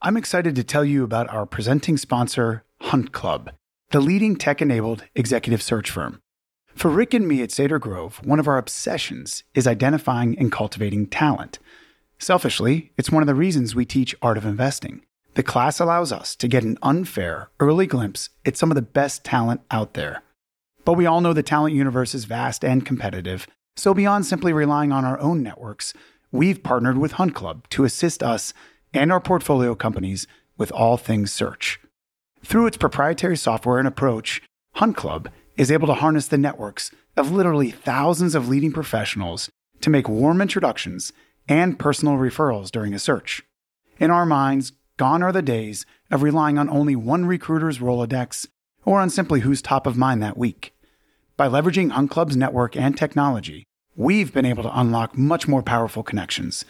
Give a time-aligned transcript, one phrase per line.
[0.00, 3.50] I'm excited to tell you about our presenting sponsor, Hunt Club,
[3.90, 6.20] the leading tech enabled executive search firm.
[6.68, 11.08] For Rick and me at Cedar Grove, one of our obsessions is identifying and cultivating
[11.08, 11.58] talent.
[12.16, 15.02] Selfishly, it's one of the reasons we teach Art of Investing.
[15.34, 19.24] The class allows us to get an unfair, early glimpse at some of the best
[19.24, 20.22] talent out there.
[20.84, 24.92] But we all know the talent universe is vast and competitive, so beyond simply relying
[24.92, 25.92] on our own networks,
[26.30, 28.54] we've partnered with Hunt Club to assist us
[28.92, 30.26] and our portfolio companies
[30.56, 31.80] with all things search.
[32.44, 34.42] Through its proprietary software and approach,
[34.74, 39.90] Hunt Club is able to harness the networks of literally thousands of leading professionals to
[39.90, 41.12] make warm introductions
[41.48, 43.42] and personal referrals during a search.
[43.98, 48.46] In our minds, gone are the days of relying on only one recruiter's Rolodex
[48.84, 50.72] or on simply who's top of mind that week.
[51.36, 53.64] By leveraging Hunt Club's network and technology,
[53.96, 56.64] we've been able to unlock much more powerful connections,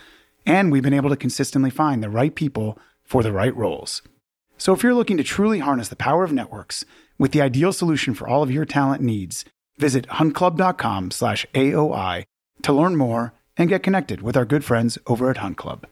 [0.47, 4.03] and we've been able to consistently find the right people for the right roles.
[4.57, 6.85] So if you're looking to truly harness the power of networks
[7.19, 9.45] with the ideal solution for all of your talent needs,
[9.79, 12.25] visit huntclub.com/aoi
[12.63, 15.87] to learn more and get connected with our good friends over at Hunt Club.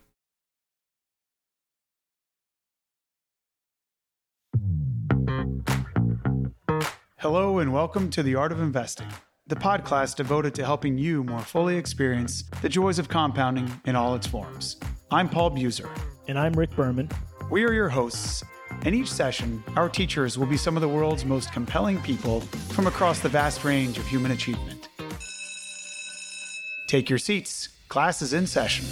[7.19, 9.09] Hello, and welcome to The Art of Investing,
[9.49, 14.17] the podcast devoted to helping you more fully experience the joys of compounding in all
[14.17, 14.77] its forms.
[15.13, 15.89] I'm Paul Buser.
[16.27, 17.09] And I'm Rick Berman.
[17.49, 18.43] We are your hosts.
[18.85, 22.89] In each session, our teachers will be some of the world's most compelling people from
[22.89, 24.89] across the vast range of human achievement.
[26.89, 27.69] Take your seats.
[27.89, 28.85] Class is in session.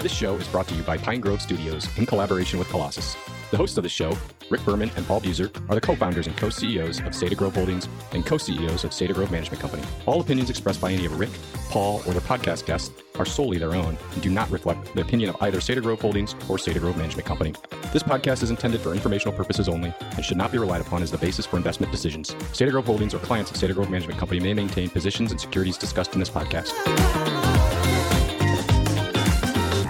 [0.00, 3.16] This show is brought to you by Pine Grove Studios in collaboration with Colossus.
[3.52, 4.12] The hosts of the show,
[4.50, 8.26] Rick Berman and Paul Buser, are the co-founders and co-CEOs of Cedar Grove Holdings and
[8.26, 9.84] co-CEOs of Cedar Grove Management Company.
[10.04, 11.30] All opinions expressed by any of Rick,
[11.70, 15.30] Paul, or their podcast guests are solely their own and do not reflect the opinion
[15.30, 17.54] of either Cedar Grove Holdings or Cedar Grove Management Company.
[17.92, 21.12] This podcast is intended for informational purposes only and should not be relied upon as
[21.12, 22.34] the basis for investment decisions.
[22.52, 25.78] Cedar Grove Holdings or clients of Cedar Grove Management Company may maintain positions and securities
[25.78, 26.72] discussed in this podcast.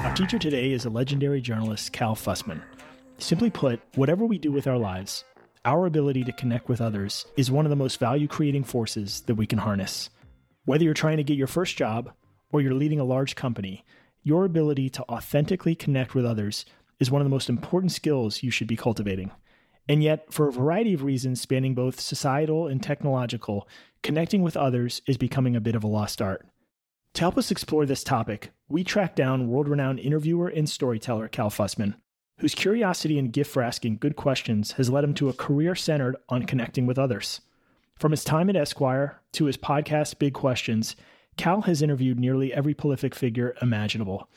[0.05, 2.61] Our teacher today is a legendary journalist, Cal Fussman.
[3.19, 5.25] Simply put, whatever we do with our lives,
[5.65, 9.35] our ability to connect with others is one of the most value creating forces that
[9.37, 10.11] we can harness.
[10.67, 12.13] Whether you're trying to get your first job
[12.53, 13.85] or you're leading a large company,
[14.23, 16.67] your ability to authentically connect with others
[17.01, 19.31] is one of the most important skills you should be cultivating.
[19.89, 23.67] And yet, for a variety of reasons spanning both societal and technological,
[24.03, 26.47] connecting with others is becoming a bit of a lost art.
[27.15, 31.51] To help us explore this topic, we tracked down world renowned interviewer and storyteller Cal
[31.51, 31.95] Fussman
[32.39, 36.17] whose curiosity and gift for asking good questions has led him to a career centered
[36.29, 37.41] on connecting with others.
[37.99, 40.97] From his time at Esquire to his podcast Big Questions,
[41.39, 44.29] Cal has interviewed nearly every prolific figure imaginable.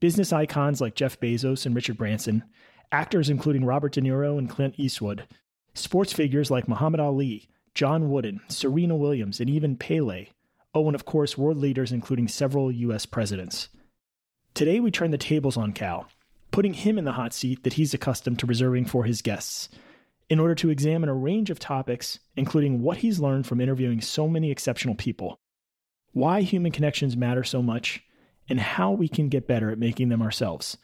[0.00, 2.44] Business icons like Jeff Bezos and Richard Branson,
[2.90, 5.26] actors including Robert De Niro and Clint Eastwood,
[5.74, 10.26] sports figures like Muhammad Ali, John Wooden, Serena Williams, and even Pele.
[10.74, 13.06] Oh, and of course, world leaders including several U.S.
[13.06, 13.68] presidents.
[14.54, 16.08] Today, we turn the tables on Cal
[16.58, 19.68] putting him in the hot seat that he's accustomed to reserving for his guests,
[20.28, 24.26] in order to examine a range of topics, including what he's learned from interviewing so
[24.26, 25.38] many exceptional people,
[26.10, 28.02] why human connections matter so much,
[28.48, 30.76] and how we can get better at making them ourselves.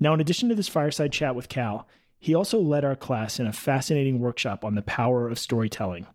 [0.00, 1.86] Now, in addition to this fireside chat with Cal,
[2.18, 6.08] he also led our class in a fascinating workshop on the power of storytelling.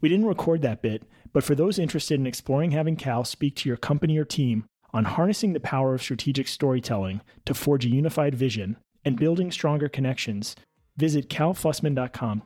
[0.00, 1.02] We didn't record that bit,
[1.34, 5.04] but for those interested in exploring having Cal speak to your company or team on
[5.04, 10.54] harnessing the power of strategic storytelling to forge a unified vision and building stronger connections,
[10.96, 12.42] visit calfussman.com.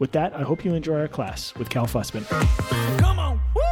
[0.00, 2.26] With that, I hope you enjoy our class with Cal Fussman.
[2.98, 3.62] Come on, Woo!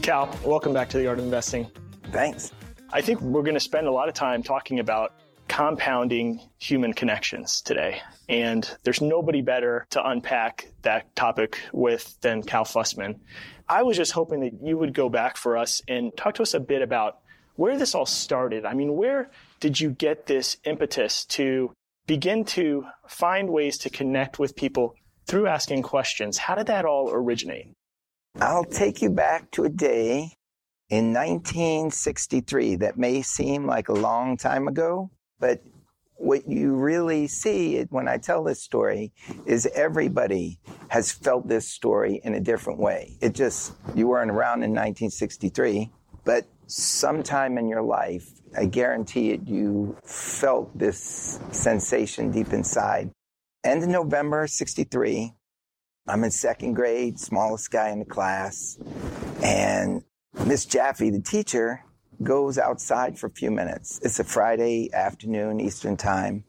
[0.00, 1.70] Cal, welcome back to the Art of Investing.
[2.12, 2.52] Thanks.
[2.92, 5.12] I think we're going to spend a lot of time talking about
[5.48, 8.00] compounding human connections today.
[8.28, 13.20] And there's nobody better to unpack that topic with than Cal Fussman.
[13.68, 16.54] I was just hoping that you would go back for us and talk to us
[16.54, 17.18] a bit about
[17.56, 18.64] where this all started.
[18.64, 19.30] I mean, where
[19.60, 21.72] did you get this impetus to
[22.06, 24.94] begin to find ways to connect with people
[25.26, 26.38] through asking questions?
[26.38, 27.72] How did that all originate?
[28.40, 30.32] I'll take you back to a day
[30.88, 35.62] in 1963 that may seem like a long time ago, but
[36.16, 39.12] what you really see when I tell this story
[39.44, 43.16] is everybody has felt this story in a different way.
[43.20, 45.90] It just, you weren't around in 1963,
[46.24, 53.10] but sometime in your life, I guarantee it, you felt this sensation deep inside.
[53.62, 55.34] End of November 63,
[56.08, 58.78] I'm in second grade, smallest guy in the class,
[59.42, 60.02] and
[60.46, 61.82] Miss Jaffe, the teacher,
[62.22, 64.00] goes outside for a few minutes.
[64.02, 66.44] It's a Friday afternoon, Eastern Time.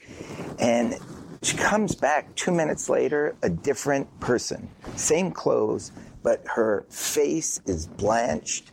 [0.59, 0.95] And
[1.41, 4.69] she comes back two minutes later, a different person.
[4.95, 5.91] Same clothes,
[6.23, 8.71] but her face is blanched.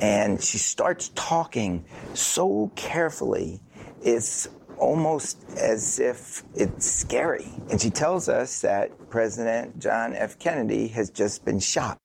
[0.00, 3.60] And she starts talking so carefully.
[4.02, 7.50] It's almost as if it's scary.
[7.70, 10.38] And she tells us that President John F.
[10.38, 11.98] Kennedy has just been shot.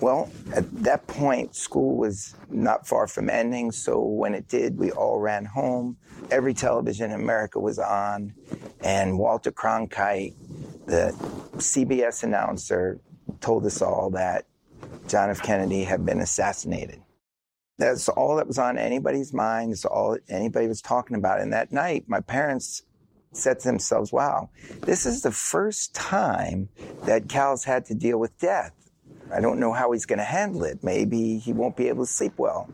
[0.00, 4.90] Well, at that point, school was not far from ending, so when it did, we
[4.90, 5.96] all ran home.
[6.30, 8.34] Every television in America was on,
[8.80, 10.34] and Walter Cronkite,
[10.84, 11.12] the
[11.56, 13.00] CBS announcer,
[13.40, 14.44] told us all that
[15.08, 15.40] John F.
[15.42, 17.00] Kennedy had been assassinated.
[17.78, 19.72] That's all that was on anybody's mind.
[19.72, 21.40] That's all anybody was talking about.
[21.40, 22.82] And that night, my parents
[23.32, 24.50] said to themselves, wow,
[24.82, 26.68] this is the first time
[27.04, 28.72] that Cal's had to deal with death.
[29.32, 30.82] I don't know how he's going to handle it.
[30.82, 32.68] Maybe he won't be able to sleep well.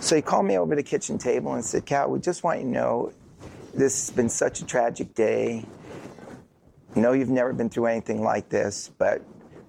[0.00, 2.60] So he called me over to the kitchen table and said, Cal, we just want
[2.60, 3.12] you to know
[3.72, 5.64] this has been such a tragic day.
[6.94, 9.22] No, you've never been through anything like this, but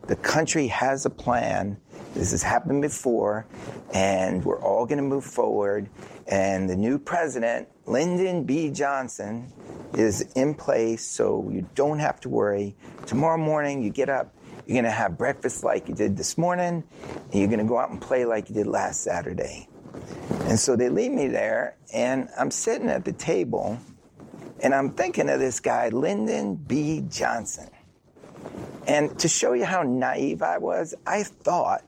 [0.07, 1.77] the country has a plan.
[2.13, 3.47] This has happened before,
[3.93, 5.89] and we're all going to move forward.
[6.27, 8.69] And the new president, Lyndon B.
[8.69, 9.51] Johnson,
[9.93, 12.75] is in place, so you don't have to worry.
[13.05, 14.34] Tomorrow morning, you get up,
[14.67, 17.77] you're going to have breakfast like you did this morning, and you're going to go
[17.77, 19.67] out and play like you did last Saturday.
[20.41, 23.77] And so they leave me there, and I'm sitting at the table,
[24.61, 27.03] and I'm thinking of this guy, Lyndon B.
[27.09, 27.69] Johnson.
[28.87, 31.83] And to show you how naive I was, I thought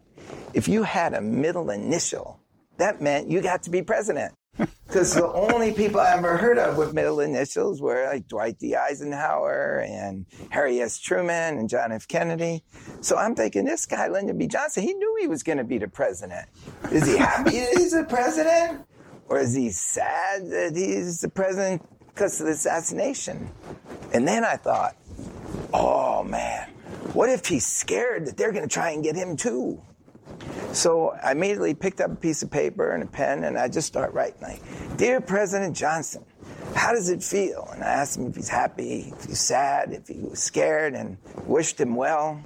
[0.54, 2.40] if you had a middle initial,
[2.78, 4.34] that meant you got to be president.
[4.88, 8.74] Because the only people I ever heard of with middle initials were like Dwight D.
[8.74, 10.98] Eisenhower and Harry S.
[10.98, 12.08] Truman and John F.
[12.08, 12.64] Kennedy.
[13.02, 14.48] So I'm thinking this guy, Lyndon B.
[14.48, 16.48] Johnson, he knew he was going to be the president.
[16.90, 18.86] Is he happy that he's the president?
[19.28, 23.52] Or is he sad that he's the president because of the assassination?
[24.14, 24.96] And then I thought,
[25.74, 26.70] oh man,
[27.14, 29.82] what if he's scared that they're going to try and get him too?
[30.74, 33.88] So I immediately picked up a piece of paper and a pen and I just
[33.88, 36.24] start writing like, Dear President Johnson,
[36.76, 37.70] how does it feel?
[37.74, 41.18] And I asked him if he's happy, if he's sad, if he was scared, and
[41.46, 42.44] wished him well.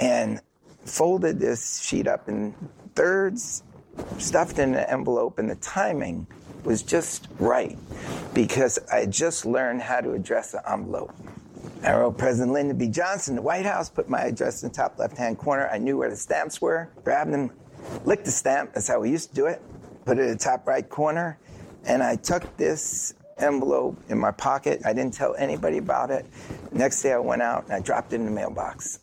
[0.00, 0.40] And
[0.84, 2.54] folded this sheet up in
[2.94, 3.62] thirds,
[4.18, 6.26] stuffed in an envelope, and the timing
[6.64, 7.78] was just right
[8.34, 11.14] because I just learned how to address the envelope.
[11.84, 12.88] I wrote President Lyndon B.
[12.88, 15.68] Johnson, the White House, put my address in the top left hand corner.
[15.68, 17.52] I knew where the stamps were, grabbed them,
[18.04, 18.74] licked the stamp.
[18.74, 19.62] That's how we used to do it.
[20.04, 21.38] Put it in the top right corner.
[21.84, 24.82] And I tucked this envelope in my pocket.
[24.84, 26.26] I didn't tell anybody about it.
[26.72, 28.98] Next day I went out and I dropped it in the mailbox.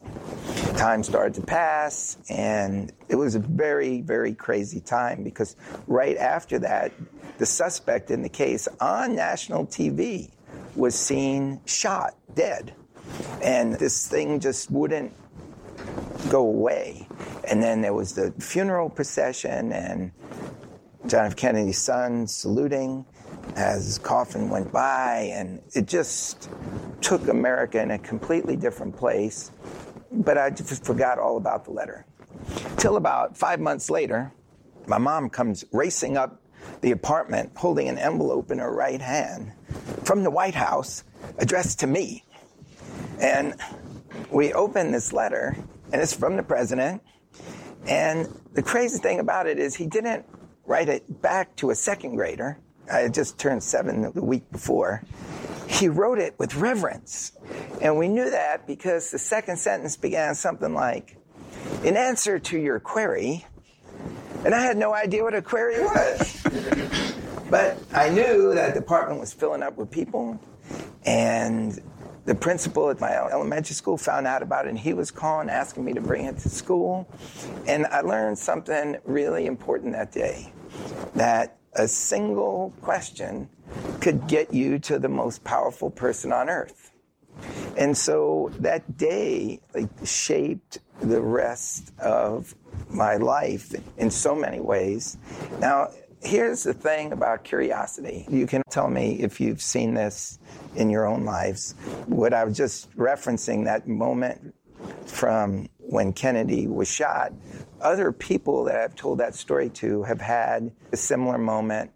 [0.75, 5.55] Time started to pass, and it was a very, very crazy time because
[5.87, 6.91] right after that,
[7.37, 10.31] the suspect in the case on national TV
[10.75, 12.73] was seen shot dead.
[13.41, 15.13] And this thing just wouldn't
[16.29, 17.07] go away.
[17.47, 20.11] And then there was the funeral procession and
[21.07, 21.35] John F.
[21.35, 23.05] Kennedy's son saluting
[23.55, 25.29] as his coffin went by.
[25.33, 26.49] And it just
[27.01, 29.51] took America in a completely different place.
[30.11, 32.05] But I just forgot all about the letter.
[32.77, 34.31] Till about five months later,
[34.87, 36.41] my mom comes racing up
[36.81, 39.51] the apartment holding an envelope in her right hand
[40.03, 41.03] from the White House
[41.37, 42.23] addressed to me.
[43.19, 43.55] And
[44.31, 45.55] we open this letter,
[45.91, 47.01] and it's from the president.
[47.87, 50.25] And the crazy thing about it is he didn't
[50.65, 52.57] write it back to a second grader.
[52.91, 55.03] I had just turned seven the week before.
[55.67, 57.31] He wrote it with reverence.
[57.81, 61.17] And we knew that because the second sentence began something like,
[61.83, 63.45] in answer to your query,
[64.43, 66.43] and I had no idea what a query was.
[67.49, 70.39] but I knew that department was filling up with people,
[71.05, 71.81] and
[72.25, 75.85] the principal at my elementary school found out about it, and he was calling, asking
[75.85, 77.07] me to bring it to school.
[77.67, 80.51] And I learned something really important that day
[81.15, 83.49] that a single question
[84.01, 86.91] could get you to the most powerful person on earth.
[87.77, 92.55] And so that day like, shaped the rest of
[92.89, 95.17] my life in so many ways.
[95.59, 95.89] Now,
[96.21, 98.25] here's the thing about curiosity.
[98.29, 100.39] You can tell me if you've seen this
[100.75, 101.75] in your own lives.
[102.07, 104.53] What I was just referencing, that moment
[105.05, 107.31] from when Kennedy was shot,
[107.81, 111.91] other people that I've told that story to have had a similar moment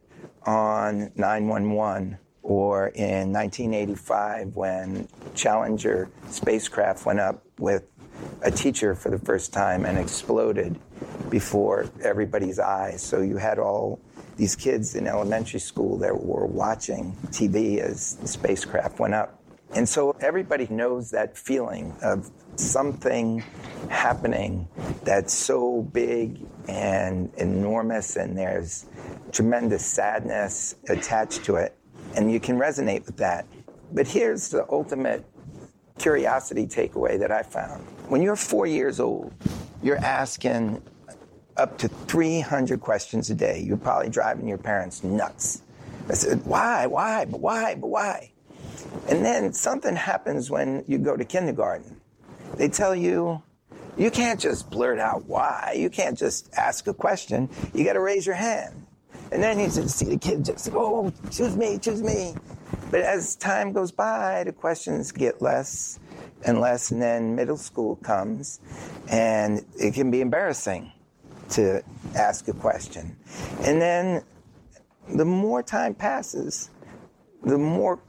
[0.45, 7.83] on 911 or in 1985 when Challenger spacecraft went up with
[8.41, 10.79] a teacher for the first time and exploded
[11.29, 13.01] before everybody's eyes.
[13.01, 13.99] So you had all
[14.37, 19.35] these kids in elementary school that were watching TV as the spacecraft went up.
[19.75, 23.43] And so everybody knows that feeling of something
[23.89, 24.67] happening
[25.03, 28.85] that's so big and enormous, and there's
[29.31, 31.75] tremendous sadness attached to it.
[32.15, 33.45] And you can resonate with that.
[33.91, 35.23] But here's the ultimate
[35.99, 37.83] curiosity takeaway that I found.
[38.07, 39.33] When you're four years old,
[39.83, 40.81] you're asking
[41.57, 43.61] up to 300 questions a day.
[43.61, 45.61] You're probably driving your parents nuts.
[46.09, 48.31] I said, why, why, but why, but why?
[49.09, 51.99] And then something happens when you go to kindergarten.
[52.55, 53.43] They tell you,
[53.97, 55.75] you can't just blurt out why.
[55.77, 57.49] You can't just ask a question.
[57.73, 58.85] You got to raise your hand.
[59.31, 62.33] And then you just see the kid just, oh, choose me, choose me.
[62.91, 65.99] But as time goes by, the questions get less
[66.45, 68.59] and less, and then middle school comes,
[69.09, 70.91] and it can be embarrassing
[71.51, 71.83] to
[72.15, 73.17] ask a question.
[73.61, 74.23] And then
[75.13, 76.69] the more time passes,
[77.43, 77.99] the more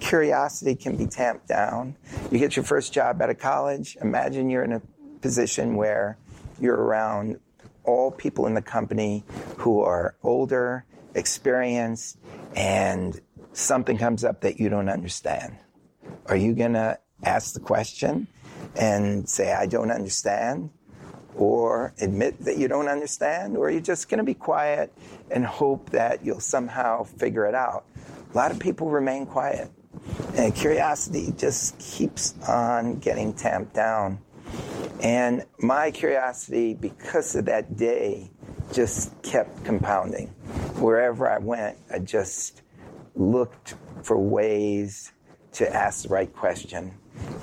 [0.00, 1.96] curiosity can be tamped down.
[2.30, 3.96] You get your first job out of college.
[4.00, 4.82] Imagine you're in a
[5.20, 6.18] position where
[6.60, 7.38] you're around
[7.84, 9.24] all people in the company
[9.58, 12.18] who are older, experienced,
[12.54, 13.20] and
[13.52, 15.56] something comes up that you don't understand.
[16.26, 18.26] Are you going to ask the question
[18.76, 20.70] and say, I don't understand?
[21.34, 23.56] Or admit that you don't understand?
[23.56, 24.92] Or are you just going to be quiet
[25.30, 27.84] and hope that you'll somehow figure it out?
[28.32, 29.70] A lot of people remain quiet.
[30.36, 34.18] And curiosity just keeps on getting tamped down.
[35.02, 38.30] And my curiosity, because of that day,
[38.72, 40.28] just kept compounding.
[40.78, 42.62] Wherever I went, I just
[43.14, 45.12] looked for ways
[45.52, 46.92] to ask the right question.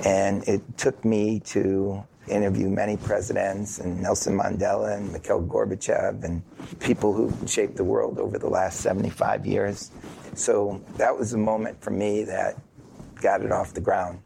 [0.06, 6.44] And it took me to interview many presidents and Nelson Mandela and Mikhail Gorbachev and
[6.80, 9.92] people who shaped the world over the last 75 years.
[10.36, 12.56] So that was a moment for me that
[13.16, 14.20] got it off the ground.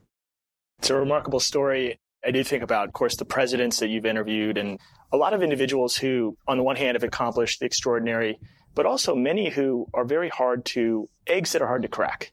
[0.79, 1.97] It's a remarkable story.
[2.25, 4.79] I do think about, of course, the presidents that you've interviewed and
[5.11, 8.39] a lot of individuals who, on the one hand, have accomplished the extraordinary,
[8.75, 12.31] but also many who are very hard to, eggs that are hard to crack.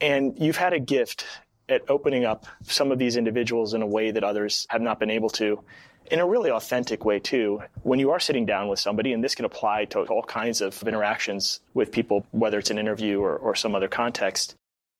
[0.00, 1.26] And you've had a gift
[1.68, 5.10] at opening up some of these individuals in a way that others have not been
[5.10, 5.62] able to,
[6.10, 7.62] in a really authentic way, too.
[7.82, 10.82] When you are sitting down with somebody, and this can apply to all kinds of
[10.82, 14.56] interactions with people, whether it's an interview or, or some other context,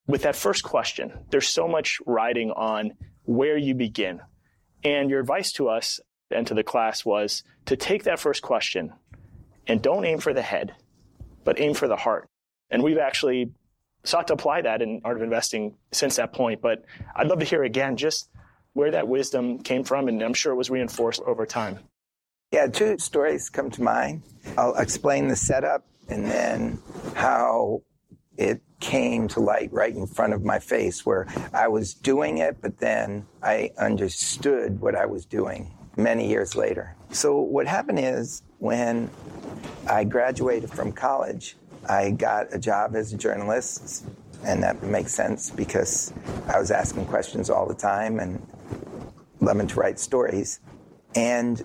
[0.07, 2.93] with that first question, there's so much riding on
[3.25, 4.21] where you begin.
[4.85, 8.93] And your advice to us and to the class was to take that first question
[9.67, 10.75] and don't aim for the head,
[11.45, 12.29] but aim for the heart.
[12.71, 13.53] And we've actually
[14.05, 16.61] sought to apply that in Art of Investing since that point.
[16.61, 16.85] But
[17.15, 18.31] I'd love to hear again just
[18.73, 21.81] where that wisdom came from, and I'm sure it was reinforced over time.
[22.53, 24.23] Yeah, two stories come to mind.
[24.57, 26.81] I'll explain the setup and then
[27.15, 27.83] how
[28.37, 32.57] it came to light right in front of my face where I was doing it,
[32.61, 36.97] but then I understood what I was doing many years later.
[37.11, 39.11] So, what happened is when
[39.89, 41.57] I graduated from college,
[41.89, 44.05] I got a job as a journalist,
[44.45, 46.13] and that makes sense because
[46.47, 48.47] I was asking questions all the time and
[49.41, 50.61] loving to write stories.
[51.15, 51.65] And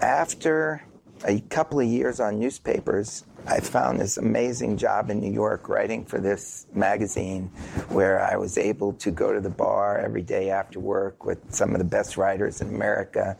[0.00, 0.84] after
[1.24, 6.04] a couple of years on newspapers, I found this amazing job in New York writing
[6.04, 7.48] for this magazine
[7.88, 11.72] where I was able to go to the bar every day after work with some
[11.72, 13.36] of the best writers in America.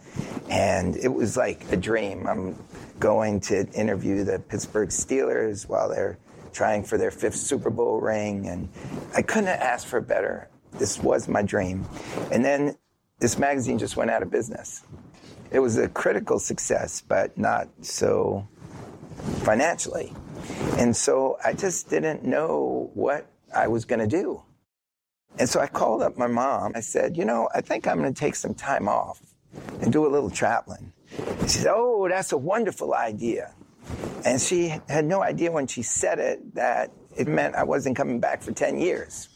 [0.50, 2.26] And it was like a dream.
[2.26, 2.56] I'm
[2.99, 6.18] going to interview the Pittsburgh Steelers while they're
[6.52, 8.49] trying for their fifth Super Bowl ring.
[8.49, 8.68] And
[9.14, 10.49] I couldn't asked for better.
[10.73, 11.87] This was my dream.
[12.32, 12.76] And then
[13.18, 14.82] this magazine just went out of business.
[15.52, 18.49] It was a critical success, but not so
[19.42, 20.12] financially.
[20.78, 24.42] And so I just didn't know what I was going to do.
[25.38, 26.72] And so I called up my mom.
[26.75, 29.20] I said, you know, I think I'm going to take some time off
[29.80, 30.92] and do a little traveling.
[31.42, 33.54] She said, oh, that's a wonderful idea.
[34.25, 38.20] And she had no idea when she said it that it meant I wasn't coming
[38.20, 39.28] back for 10 years.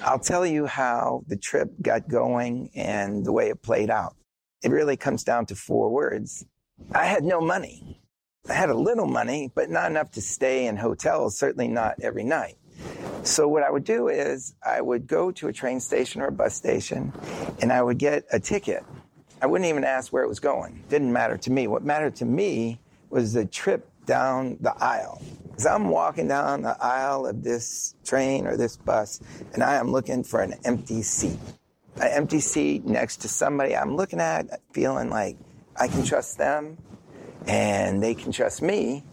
[0.00, 4.16] I'll tell you how the trip got going and the way it played out.
[4.62, 6.44] It really comes down to four words.
[6.92, 8.01] I had no money.
[8.48, 12.24] I had a little money, but not enough to stay in hotels, certainly not every
[12.24, 12.56] night.
[13.22, 16.32] So what I would do is I would go to a train station or a
[16.32, 17.12] bus station
[17.60, 18.84] and I would get a ticket.
[19.40, 20.82] I wouldn't even ask where it was going.
[20.88, 21.68] Didn't matter to me.
[21.68, 22.80] What mattered to me
[23.10, 25.22] was the trip down the aisle.
[25.56, 29.20] As I'm walking down the aisle of this train or this bus
[29.54, 31.38] and I am looking for an empty seat.
[31.96, 35.36] An empty seat next to somebody I'm looking at, feeling like
[35.76, 36.76] I can trust them
[37.46, 39.04] and they can trust me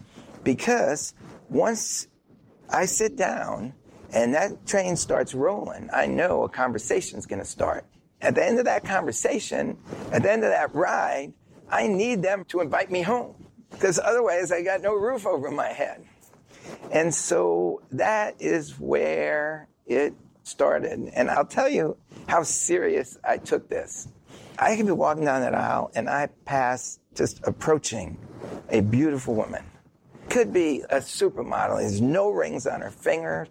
[0.44, 1.14] because
[1.50, 2.08] once
[2.70, 3.74] I sit down
[4.14, 7.86] and that train starts rolling, I know a conversation's going to start.
[8.22, 9.78] At the end of that conversation,
[10.12, 11.34] at the end of that ride,
[11.70, 15.70] I need them to invite me home because otherwise I got no roof over my
[15.70, 16.04] head.
[16.92, 21.12] And so that is where it started.
[21.14, 24.08] And I'll tell you how serious I took this.
[24.58, 28.18] I could be walking down that aisle and I pass just approaching
[28.70, 29.62] a beautiful woman.
[30.30, 31.80] Could be a supermodel.
[31.80, 33.46] There's no rings on her finger.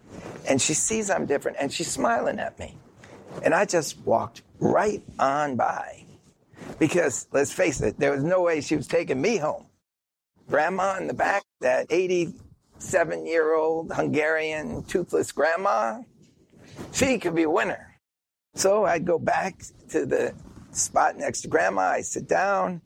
[0.47, 2.75] And she sees I'm different and she's smiling at me.
[3.43, 6.03] And I just walked right on by.
[6.79, 9.67] Because let's face it, there was no way she was taking me home.
[10.49, 16.01] Grandma in the back, that 87 year old Hungarian toothless grandma,
[16.91, 17.99] she could be a winner.
[18.55, 20.33] So I'd go back to the
[20.71, 21.81] spot next to grandma.
[21.81, 22.81] I sit down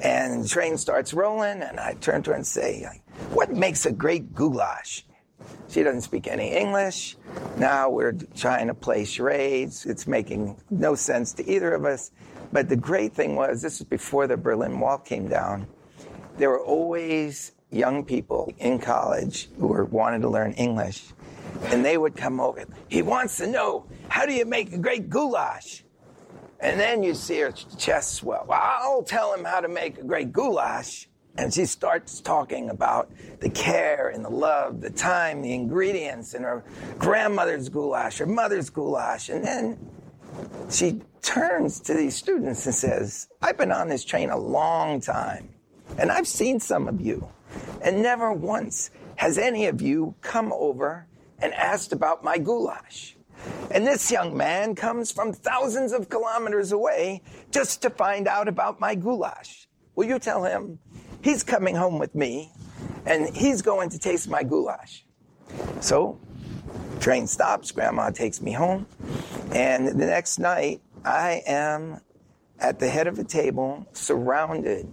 [0.00, 2.88] and the train starts rolling and I turn to her and say,
[3.32, 5.04] what makes a great goulash?
[5.68, 7.16] She doesn't speak any English.
[7.56, 9.86] Now we're trying to play charades.
[9.86, 12.12] It's making no sense to either of us.
[12.52, 15.66] But the great thing was, this was before the Berlin Wall came down.
[16.36, 21.04] There were always young people in college who were wanted to learn English,
[21.64, 22.64] and they would come over.
[22.88, 25.83] He wants to know how do you make a great goulash.
[26.60, 28.44] And then you see her chest swell.
[28.48, 31.08] Well, I'll tell him how to make a great goulash.
[31.36, 36.44] And she starts talking about the care and the love, the time, the ingredients, and
[36.44, 36.62] her
[36.96, 39.28] grandmother's goulash, her mother's goulash.
[39.30, 39.90] And then
[40.70, 45.48] she turns to these students and says, I've been on this train a long time,
[45.98, 47.28] and I've seen some of you,
[47.82, 51.06] and never once has any of you come over
[51.40, 53.16] and asked about my goulash.
[53.70, 58.80] And this young man comes from thousands of kilometers away just to find out about
[58.80, 59.66] my goulash.
[59.96, 60.78] Will you tell him
[61.22, 62.52] he's coming home with me
[63.06, 65.04] and he's going to taste my goulash?
[65.80, 66.20] So,
[67.00, 68.86] train stops, grandma takes me home,
[69.52, 72.00] and the next night I am
[72.58, 74.90] at the head of a table surrounded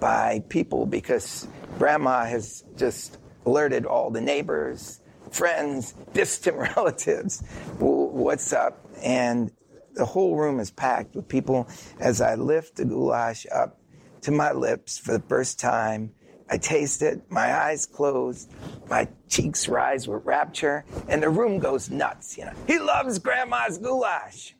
[0.00, 1.46] by people because
[1.78, 5.01] grandma has just alerted all the neighbors
[5.32, 7.42] friends, distant relatives.
[7.78, 8.86] What's up?
[9.02, 9.50] And
[9.94, 11.68] the whole room is packed with people
[12.00, 13.78] as I lift the goulash up
[14.22, 16.12] to my lips for the first time.
[16.48, 18.46] I taste it, my eyes close,
[18.90, 22.36] my cheeks rise with rapture, and the room goes nuts.
[22.36, 24.54] You know, he loves grandma's goulash.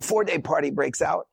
[0.00, 1.26] Four day party breaks out,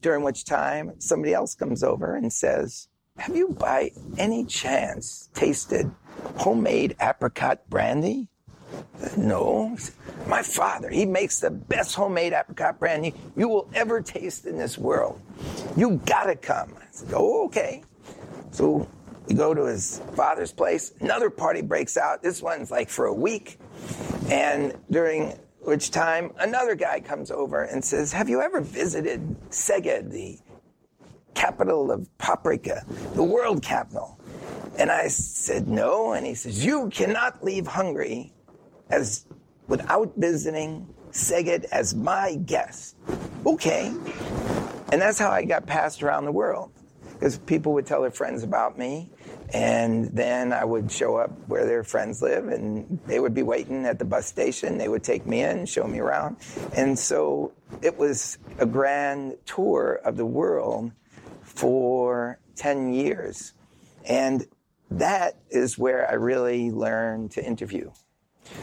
[0.00, 5.90] during which time somebody else comes over and says, Have you by any chance tasted
[6.36, 8.28] homemade apricot brandy?
[9.16, 9.76] No.
[10.26, 14.78] My father, he makes the best homemade apricot brandy you will ever taste in this
[14.78, 15.20] world.
[15.76, 16.74] You gotta come.
[16.78, 17.82] I said, oh, okay.
[18.52, 18.88] So
[19.26, 20.92] we go to his father's place.
[21.00, 22.22] Another party breaks out.
[22.22, 23.58] This one's like for a week.
[24.30, 30.10] And during which time another guy comes over and says, Have you ever visited Szeged,
[30.10, 30.38] the
[31.34, 34.18] capital of paprika, the world capital?
[34.78, 36.12] And I said, No.
[36.12, 38.32] And he says, You cannot leave Hungary
[38.90, 39.26] as
[39.68, 42.96] without visiting Szeged as my guest.
[43.46, 43.86] Okay.
[44.92, 46.70] And that's how I got passed around the world.
[47.14, 49.08] Because people would tell their friends about me,
[49.52, 53.86] and then I would show up where their friends live, and they would be waiting
[53.86, 54.76] at the bus station.
[54.76, 56.36] They would take me in, show me around.
[56.74, 60.90] And so it was a grand tour of the world
[61.42, 63.52] for 10 years.
[64.08, 64.46] And
[64.90, 67.90] that is where I really learned to interview.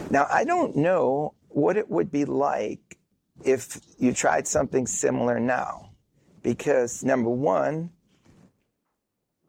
[0.10, 2.98] Now, I don't know what it would be like
[3.44, 5.92] if you tried something similar now.
[6.42, 7.92] Because number one,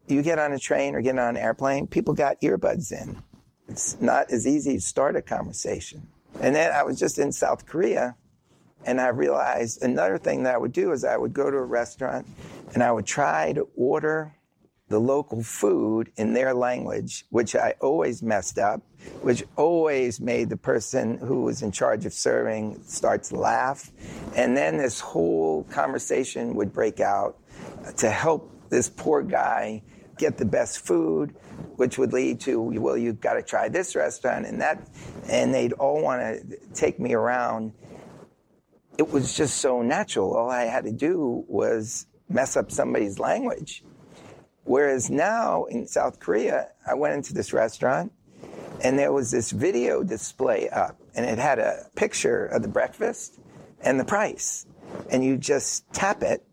[0.09, 3.23] you get on a train or get on an airplane, people got earbuds in.
[3.69, 6.09] It's not as easy to start a conversation.
[6.41, 8.17] And then I was just in South Korea
[8.85, 11.65] and I realized another thing that I would do is I would go to a
[11.65, 12.27] restaurant
[12.75, 14.35] and I would try to order
[14.91, 18.83] the local food in their language, which I always messed up,
[19.23, 23.93] which always made the person who was in charge of serving start to laugh.
[24.35, 27.39] And then this whole conversation would break out
[27.99, 29.83] to help this poor guy
[30.19, 31.37] get the best food,
[31.77, 34.91] which would lead to, well, you've got to try this restaurant and that.
[35.29, 37.73] And they'd all want to take me around.
[38.99, 40.35] It was just so natural.
[40.35, 43.85] All I had to do was mess up somebody's language
[44.71, 48.13] Whereas now in South Korea, I went into this restaurant
[48.85, 53.41] and there was this video display up and it had a picture of the breakfast
[53.81, 54.67] and the price.
[55.11, 56.47] And you just tap it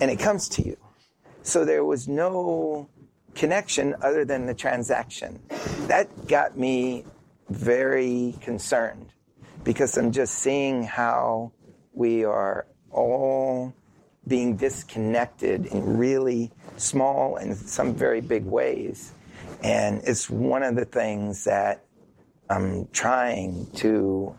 [0.00, 0.78] and it comes to you.
[1.42, 2.88] So there was no
[3.34, 5.38] connection other than the transaction.
[5.88, 7.04] That got me
[7.50, 9.12] very concerned
[9.62, 11.52] because I'm just seeing how
[11.92, 13.74] we are all
[14.26, 19.12] being disconnected in really small and some very big ways.
[19.62, 21.84] And it's one of the things that
[22.48, 24.34] I'm trying to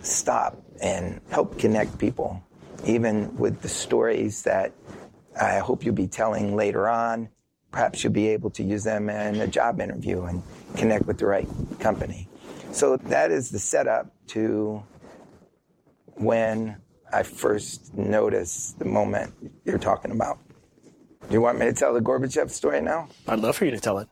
[0.00, 2.42] stop and help connect people,
[2.84, 4.72] even with the stories that
[5.40, 7.28] I hope you'll be telling later on.
[7.70, 10.42] Perhaps you'll be able to use them in a job interview and
[10.76, 11.48] connect with the right
[11.78, 12.28] company.
[12.72, 14.82] So that is the setup to
[16.14, 16.79] when
[17.12, 19.32] I first noticed the moment
[19.64, 20.38] you're talking about.
[21.28, 23.08] Do you want me to tell the Gorbachev story now?
[23.28, 24.08] I'd love for you to tell it.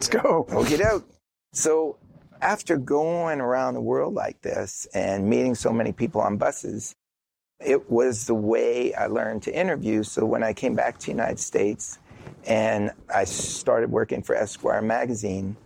[0.00, 0.46] Let's go.
[0.50, 1.04] Okay, out.
[1.52, 1.98] So
[2.40, 6.94] after going around the world like this and meeting so many people on buses,
[7.64, 10.02] it was the way I learned to interview.
[10.02, 11.98] So when I came back to the United States
[12.46, 15.56] and I started working for Esquire magazine,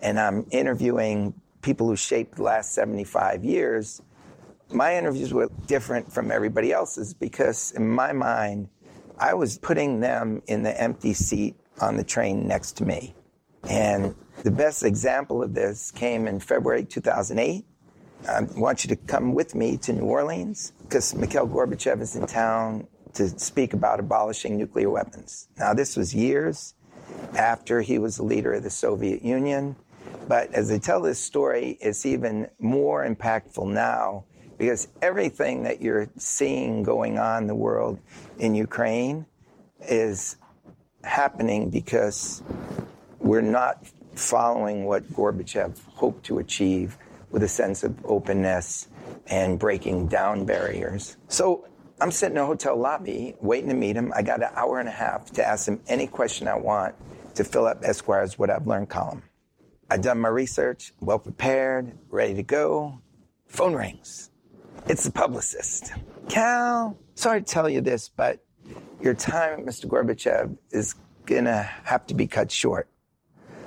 [0.00, 4.02] and I'm interviewing people who shaped the last 75 years,
[4.70, 8.68] my interviews were different from everybody else's because in my mind,
[9.18, 13.14] I was putting them in the empty seat on the train next to me.
[13.68, 17.64] And the best example of this came in February 2008.
[18.28, 22.16] Um, I want you to come with me to New Orleans because Mikhail Gorbachev is
[22.16, 25.48] in town to speak about abolishing nuclear weapons.
[25.56, 26.74] Now, this was years
[27.36, 29.76] after he was the leader of the Soviet Union.
[30.26, 34.24] But as I tell this story, it's even more impactful now
[34.58, 37.98] because everything that you're seeing going on in the world
[38.38, 39.24] in Ukraine
[39.80, 40.36] is
[41.04, 42.42] happening because
[43.20, 46.98] we're not following what Gorbachev hoped to achieve
[47.30, 48.88] with a sense of openness
[49.28, 51.16] and breaking down barriers.
[51.28, 51.68] So
[52.00, 54.12] I'm sitting in a hotel lobby waiting to meet him.
[54.14, 56.94] I got an hour and a half to ask him any question I want
[57.34, 59.22] to fill up Esquire's What I've Learned column.
[59.90, 63.00] I've done my research, well prepared, ready to go.
[63.46, 64.27] Phone rings.
[64.88, 65.92] It's the publicist.
[66.30, 68.42] Cal, sorry to tell you this, but
[69.02, 69.84] your time Mr.
[69.84, 70.94] Gorbachev is
[71.26, 72.88] gonna have to be cut short.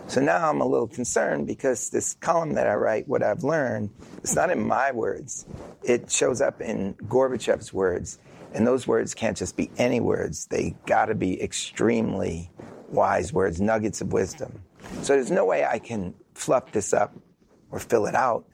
[0.08, 3.92] So now I'm a little concerned because this column that I write, what I've learned,
[4.18, 5.46] it's not in my words.
[5.84, 8.18] It shows up in Gorbachev's words.
[8.56, 10.48] And those words can't just be any words.
[10.48, 12.50] They gotta be extremely
[12.90, 14.64] wise words, nuggets of wisdom.
[15.04, 17.16] So there's no way I can fluff this up
[17.70, 18.46] or fill it out.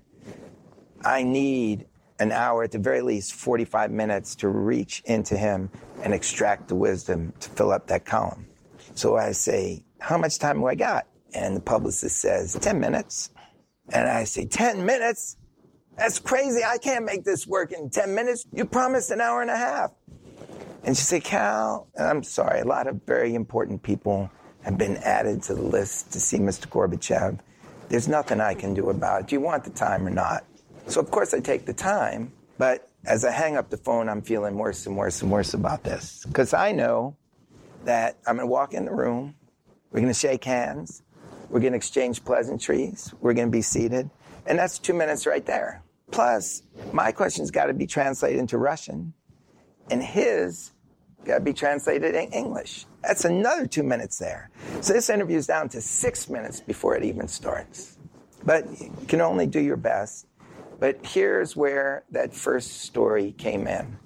[1.06, 1.86] I need
[2.20, 5.70] an hour, at the very least 45 minutes to reach into him
[6.04, 8.48] and extract the wisdom to fill up that column.
[8.96, 11.08] So I say, how much time do I got?
[11.34, 13.30] And the publicist says, 10 minutes.
[13.90, 15.38] And I say, 10 minutes?
[15.98, 16.64] That's crazy.
[16.64, 18.46] I can't make this work in 10 minutes.
[18.54, 19.92] You promised an hour and a half.
[20.84, 24.30] And she said, Cal, I'm sorry, a lot of very important people
[24.62, 26.68] have been added to the list to see Mr.
[26.68, 27.40] Gorbachev.
[27.90, 29.28] There's nothing I can do about it.
[29.28, 30.46] Do you want the time or not?
[30.88, 34.22] So, of course, I take the time, but as I hang up the phone, I'm
[34.22, 36.24] feeling worse and worse and worse about this.
[36.26, 37.16] Because I know
[37.84, 39.36] that I'm going to walk in the room,
[39.92, 41.04] we're going to shake hands,
[41.50, 44.10] we're going to exchange pleasantries, we're going to be seated,
[44.46, 45.84] and that's two minutes right there.
[46.12, 49.14] Plus, my question's got to be translated into Russian,
[49.92, 50.72] and his
[51.26, 52.86] got to be translated in English.
[53.04, 54.50] That's another two minutes there.
[54.82, 57.98] So this interview is down to six minutes before it even starts.
[58.46, 60.26] But you can only do your best.
[60.80, 63.98] But here's where that first story came in.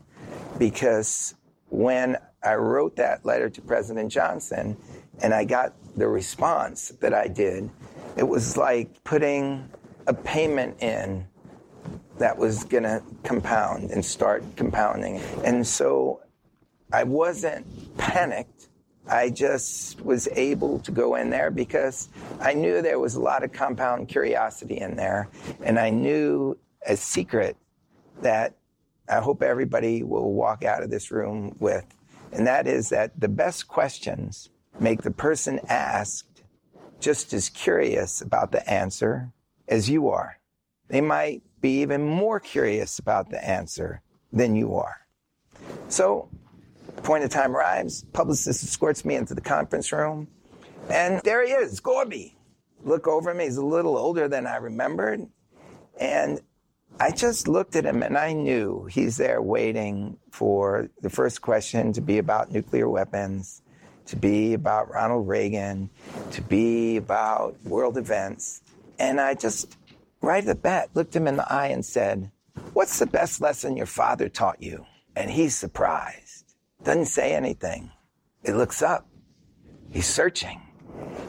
[0.58, 1.36] Because
[1.70, 4.78] when I wrote that letter to President Johnson
[5.22, 7.70] and I got the response that I did,
[8.18, 9.70] it was like putting
[10.08, 11.28] a payment in
[12.18, 15.18] that was going to compound and start compounding.
[15.44, 16.22] And so
[16.94, 18.68] I wasn't panicked.
[19.08, 22.10] I just was able to go in there because
[22.40, 25.28] I knew there was a lot of compound curiosity in there.
[25.64, 27.58] And I knew a secret
[28.22, 28.56] that
[29.10, 31.86] I hope everybody will walk out of this room with.
[32.32, 36.44] And that is that the best questions make the person asked
[37.00, 39.32] just as curious about the answer
[39.68, 40.40] as you are.
[40.88, 45.08] They might be even more curious about the answer than you are.
[45.90, 46.30] So
[46.98, 50.28] Point of time arrives, publicist escorts me into the conference room,
[50.90, 52.36] and there he is, Gorby.
[52.84, 55.28] Look over me, he's a little older than I remembered.
[56.00, 56.42] And
[57.00, 61.94] I just looked at him and I knew he's there waiting for the first question
[61.94, 63.62] to be about nuclear weapons,
[64.08, 65.90] to be about Ronald Reagan,
[66.32, 68.62] to be about world events.
[69.00, 69.78] And I just,
[70.22, 72.32] right at the bat, looked him in the eye and said,
[72.74, 74.86] What's the best lesson your father taught you?
[75.16, 76.21] And he's surprised.
[76.84, 77.92] Doesn't say anything.
[78.44, 79.08] He looks up.
[79.92, 80.62] He's searching.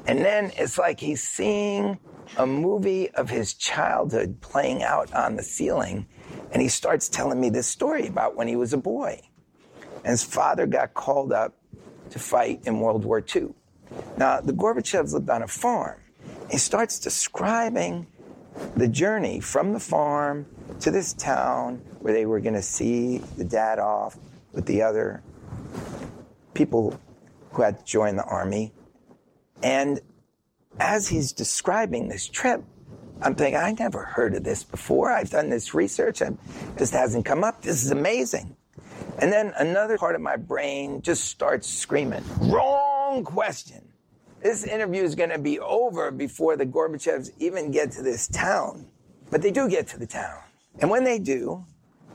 [0.07, 1.99] And then it's like he's seeing
[2.39, 6.07] a movie of his childhood playing out on the ceiling.
[6.53, 9.21] And he starts telling me this story about when he was a boy.
[9.97, 11.55] And his father got called up
[12.11, 13.49] to fight in World War II.
[14.17, 16.01] Now, the Gorbachevs lived on a farm.
[16.51, 18.07] He starts describing
[18.77, 20.47] the journey from the farm
[20.81, 24.17] to this town where they were going to see the dad off
[24.53, 25.23] with the other
[26.55, 26.99] people
[27.53, 28.73] who had joined the army.
[29.63, 30.01] And
[30.79, 32.65] as he's describing this trip,
[33.21, 35.13] I'm thinking, I never heard of this before.
[35.13, 36.39] I've done this research and
[36.77, 37.63] this hasn't come up.
[37.63, 38.57] This is amazing.
[39.19, 43.89] And then another part of my brain just starts screaming, wrong question.
[44.43, 48.89] This interview is going to be over before the Gorbachevs even get to this town.
[49.31, 50.41] But they do get to the town.
[50.81, 51.65] And when they do,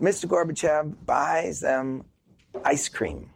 [0.01, 0.25] Mr.
[0.25, 2.03] Gorbachev buys them
[2.65, 3.29] ice cream.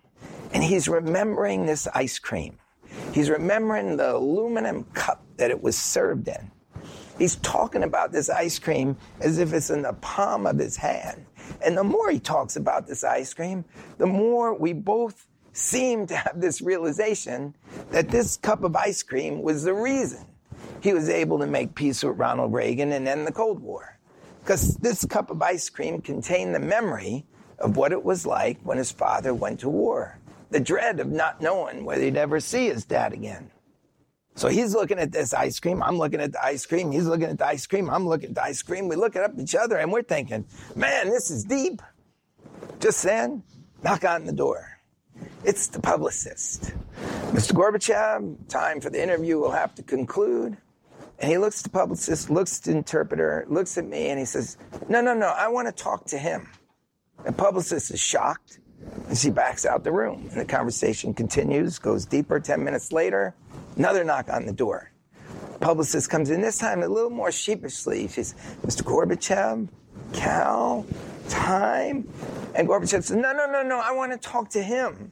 [0.54, 2.58] And he's remembering this ice cream.
[3.14, 6.52] He's remembering the aluminum cup that it was served in.
[7.18, 11.26] He's talking about this ice cream as if it's in the palm of his hand.
[11.64, 13.64] And the more he talks about this ice cream,
[13.98, 17.56] the more we both seem to have this realization
[17.92, 20.26] that this cup of ice cream was the reason
[20.82, 23.98] he was able to make peace with Ronald Reagan and end the Cold War.
[24.40, 27.26] Because this cup of ice cream contained the memory
[27.60, 30.18] of what it was like when his father went to war.
[30.52, 33.50] The dread of not knowing whether he'd ever see his dad again.
[34.36, 35.84] So he's looking at this ice cream.
[35.84, 36.92] I'm looking at the ice cream.
[36.92, 37.90] He's looking at the ice cream.
[37.90, 38.88] I'm looking at the ice cream.
[38.88, 41.82] We look at each other and we're thinking, man, this is deep.
[42.80, 43.44] Just then,
[43.84, 44.78] knock on the door.
[45.44, 46.74] It's the publicist.
[47.32, 47.54] Mr.
[47.54, 50.58] Gorbachev, time for the interview will have to conclude.
[51.20, 54.26] And he looks at the publicist, looks at the interpreter, looks at me, and he
[54.26, 54.58] says,
[54.90, 56.50] No, no, no, I want to talk to him.
[57.24, 58.60] The publicist is shocked,
[59.08, 60.28] and she backs out the room.
[60.32, 62.40] And the conversation continues, goes deeper.
[62.40, 63.36] 10 minutes later,
[63.76, 64.92] another knock on the door.
[65.60, 68.08] Publicist comes in, this time a little more sheepishly.
[68.08, 68.82] She says, Mr.
[68.84, 69.68] Gorbachev,
[70.14, 70.86] Cal,
[71.30, 72.08] time.
[72.56, 75.12] And Gorbachev says, No, no, no, no, I want to talk to him.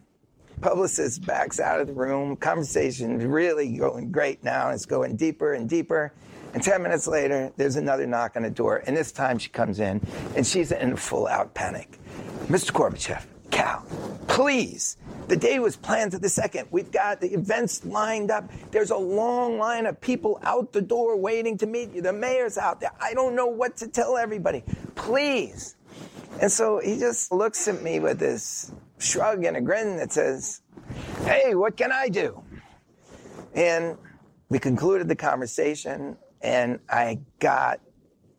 [0.61, 2.35] Publicist backs out of the room.
[2.35, 4.71] Conversation really going great now.
[4.71, 6.11] It's going deeper and deeper.
[6.53, 8.83] And 10 minutes later, there's another knock on the door.
[8.85, 10.01] And this time she comes in
[10.35, 11.97] and she's in full out panic.
[12.47, 12.71] Mr.
[12.71, 13.85] Gorbachev, Cal,
[14.27, 14.97] please.
[15.27, 16.67] The day was planned to the second.
[16.71, 18.49] We've got the events lined up.
[18.71, 22.01] There's a long line of people out the door waiting to meet you.
[22.01, 22.91] The mayor's out there.
[22.99, 24.63] I don't know what to tell everybody.
[24.95, 25.75] Please.
[26.41, 30.61] And so he just looks at me with this shrug and a grin that says,
[31.25, 32.41] Hey, what can I do?
[33.53, 33.97] And
[34.49, 37.81] we concluded the conversation, and I got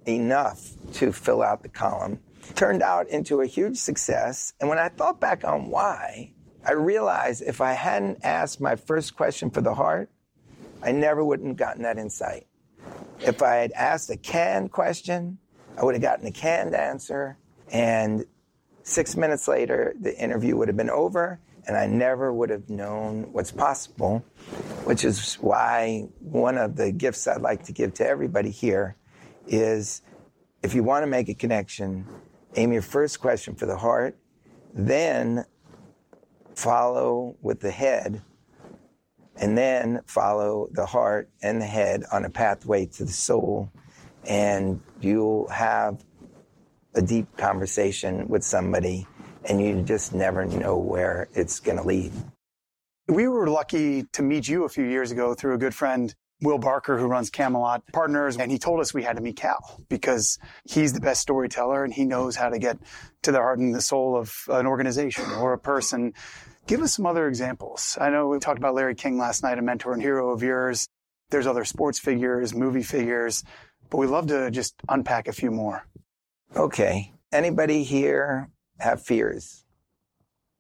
[0.09, 2.19] enough to fill out the column.
[2.55, 4.53] Turned out into a huge success.
[4.61, 6.33] And when I thought back on why,
[6.65, 10.11] I realized if I hadn't asked my first question for the heart,
[10.83, 12.47] I never would have gotten that insight.
[13.21, 15.39] If I had asked a canned question,
[15.79, 17.37] I would have gotten a canned answer.
[17.71, 18.25] And
[18.83, 23.33] Six minutes later, the interview would have been over, and I never would have known
[23.33, 24.25] what's possible,
[24.85, 28.97] which is why one of the gifts I'd like to give to everybody here
[29.47, 30.03] is
[30.63, 32.07] if you want to make a connection,
[32.57, 34.17] aim your first question for the heart,
[34.75, 35.45] then
[36.55, 38.23] follow with the head,
[39.37, 43.71] and then follow the heart and the head on a pathway to the soul,
[44.27, 46.05] and you'll have
[46.95, 49.07] a deep conversation with somebody
[49.45, 52.13] and you just never know where it's going to lead.
[53.09, 56.59] We were lucky to meet you a few years ago through a good friend, Will
[56.59, 58.37] Barker, who runs Camelot Partners.
[58.37, 61.93] And he told us we had to meet Cal because he's the best storyteller and
[61.93, 62.79] he knows how to get
[63.23, 66.15] to the heart and the soul of an organization or a person.
[66.67, 67.99] Give us some other examples.
[68.01, 70.89] I know we talked about Larry King last night, a mentor and hero of yours.
[71.31, 73.45] There's other sports figures, movie figures,
[73.89, 75.87] but we love to just unpack a few more.
[76.57, 77.13] Okay.
[77.33, 79.65] Anybody here have fears?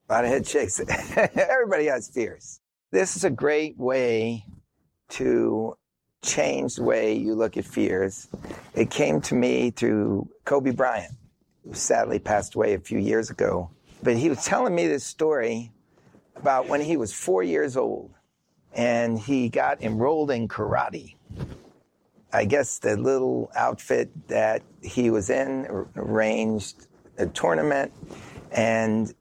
[0.09, 0.81] A lot of head shakes.
[1.16, 2.61] Everybody has fears.
[2.93, 4.45] This is a great way
[5.11, 5.77] to
[6.23, 8.29] change the way you look at fears.
[8.75, 11.14] It came to me through Kobe Bryant,
[11.64, 13.70] who sadly passed away a few years ago.
[14.03, 15.73] But he was telling me this story
[16.37, 18.14] about when he was four years old
[18.73, 21.14] and he got enrolled in karate.
[22.33, 26.87] I guess the little outfit that he was in arranged
[27.18, 27.92] a tournament,
[28.53, 29.12] and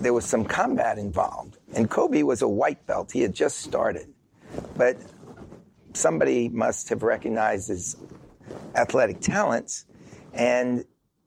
[0.00, 1.58] there was some combat involved.
[1.74, 4.08] And Kobe was a white belt; he had just started,
[4.76, 4.96] but
[5.98, 7.96] somebody must have recognized his
[8.74, 9.86] athletic talents,
[10.32, 10.84] and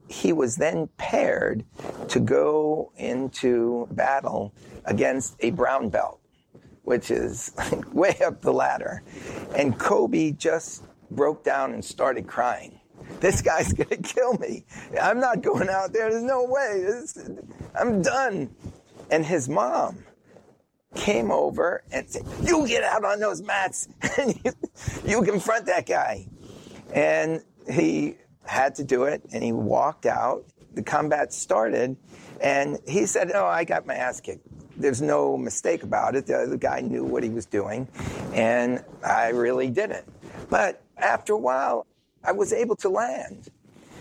[0.07, 1.63] he was then paired
[2.09, 4.53] to go into battle
[4.85, 6.21] against a brown belt
[6.83, 7.51] which is
[7.93, 9.03] way up the ladder.
[9.55, 12.79] And Kobe just broke down and started crying.
[13.19, 14.65] This guy's gonna kill me.
[14.99, 16.09] I'm not going out there.
[16.09, 16.85] There's no way.
[17.79, 18.53] I'm done.
[19.09, 20.03] And his mom
[20.95, 24.51] came over and said, You get out on those mats and you,
[25.05, 26.27] you confront that guy.
[26.93, 30.45] And he had to do it and he walked out.
[30.73, 31.95] The combat started
[32.41, 34.45] and he said, Oh, I got my ass kicked.
[34.77, 36.25] There's no mistake about it.
[36.25, 37.87] The, the guy knew what he was doing
[38.33, 40.05] and I really didn't.
[40.49, 41.87] But after a while,
[42.23, 43.49] I was able to land.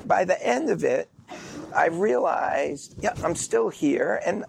[0.07, 1.09] By the end of it,
[1.75, 4.45] I realized, yeah, I'm still here and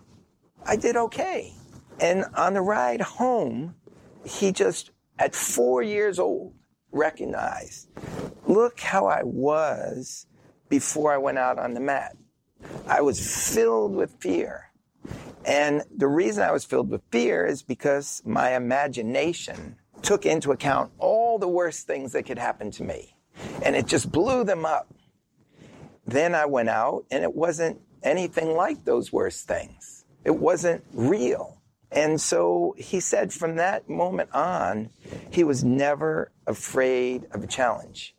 [0.65, 1.53] I did okay.
[1.99, 3.75] And on the ride home,
[4.25, 6.53] he just, at four years old,
[6.91, 7.89] recognized,
[8.47, 10.25] look how I was
[10.69, 12.15] before I went out on the mat.
[12.87, 14.71] I was filled with fear.
[15.45, 20.91] And the reason I was filled with fear is because my imagination took into account
[20.97, 23.15] all the worst things that could happen to me.
[23.63, 24.93] And it just blew them up.
[26.05, 30.05] Then I went out and it wasn't anything like those worst things.
[30.23, 31.60] It wasn't real.
[31.91, 34.89] And so he said from that moment on,
[35.29, 38.15] he was never afraid of a challenge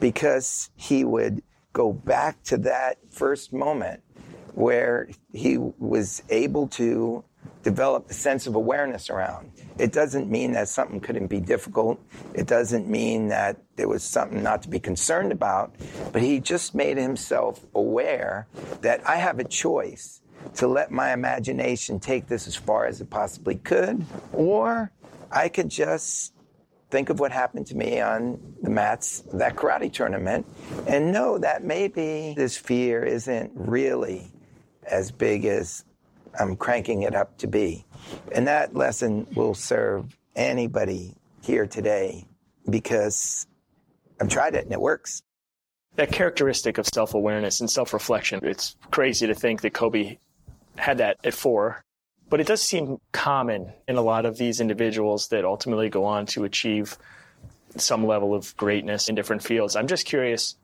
[0.00, 4.02] because he would go back to that first moment
[4.54, 7.24] where he was able to
[7.62, 9.52] develop a sense of awareness around.
[9.78, 12.00] It doesn't mean that something couldn't be difficult.
[12.34, 15.74] It doesn't mean that there was something not to be concerned about,
[16.12, 18.46] but he just made himself aware
[18.80, 20.22] that I have a choice
[20.54, 24.90] to let my imagination take this as far as it possibly could, or
[25.30, 26.34] I could just
[26.90, 30.46] think of what happened to me on the mats, that karate tournament,
[30.86, 34.32] and know that maybe this fear isn't really
[34.86, 35.84] as big as
[36.38, 37.84] I'm cranking it up to be.
[38.32, 42.26] And that lesson will serve anybody here today
[42.68, 43.46] because
[44.20, 45.22] I've tried it and it works.
[45.96, 50.18] That characteristic of self awareness and self reflection, it's crazy to think that Kobe
[50.80, 51.82] had that at four.
[52.28, 56.26] But it does seem common in a lot of these individuals that ultimately go on
[56.26, 56.96] to achieve
[57.76, 59.76] some level of greatness in different fields.
[59.76, 60.56] I'm just curious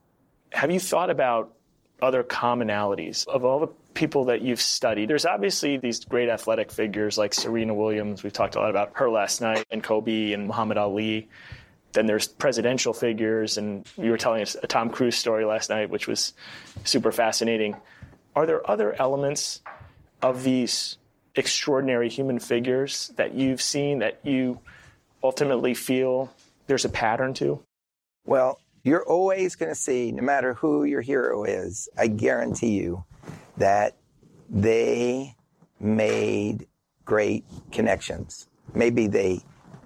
[0.53, 1.53] have you thought about
[2.01, 5.09] other commonalities of all the people that you've studied?
[5.09, 8.23] There's obviously these great athletic figures like Serena Williams.
[8.23, 11.27] We've talked a lot about her last night, and Kobe and Muhammad Ali.
[11.93, 15.89] Then there's presidential figures, and you were telling us a Tom Cruise story last night,
[15.89, 16.33] which was
[16.83, 17.75] super fascinating.
[18.35, 19.61] Are there other elements
[20.21, 20.97] of these
[21.35, 24.59] extraordinary human figures that you've seen that you
[25.23, 26.33] ultimately feel
[26.67, 27.61] there's a pattern to?
[28.25, 33.03] Well, you're always going to see, no matter who your hero is, I guarantee you
[33.57, 33.97] that
[34.49, 35.35] they
[35.79, 36.67] made
[37.05, 38.47] great connections.
[38.73, 39.41] Maybe they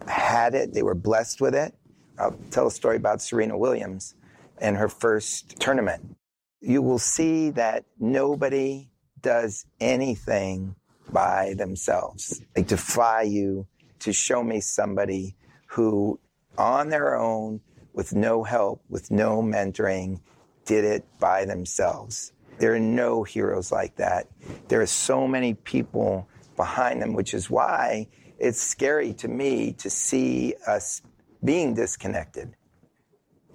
[0.08, 1.74] had it, they were blessed with it.
[2.18, 4.16] I'll tell a story about Serena Williams
[4.60, 6.16] and her first tournament.
[6.62, 8.91] You will see that nobody
[9.22, 10.76] does anything
[11.12, 12.42] by themselves.
[12.56, 13.68] I defy you
[14.00, 15.36] to show me somebody
[15.68, 16.20] who,
[16.58, 17.62] on their own,
[17.94, 20.22] with no help, with no mentoring,
[20.66, 22.32] did it by themselves.
[22.60, 24.28] There are no heroes like that.
[24.68, 28.08] There are so many people behind them, which is why
[28.40, 31.02] it's scary to me to see us
[31.44, 32.56] being disconnected.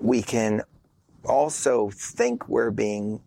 [0.00, 0.62] We can
[1.24, 3.20] also think we're being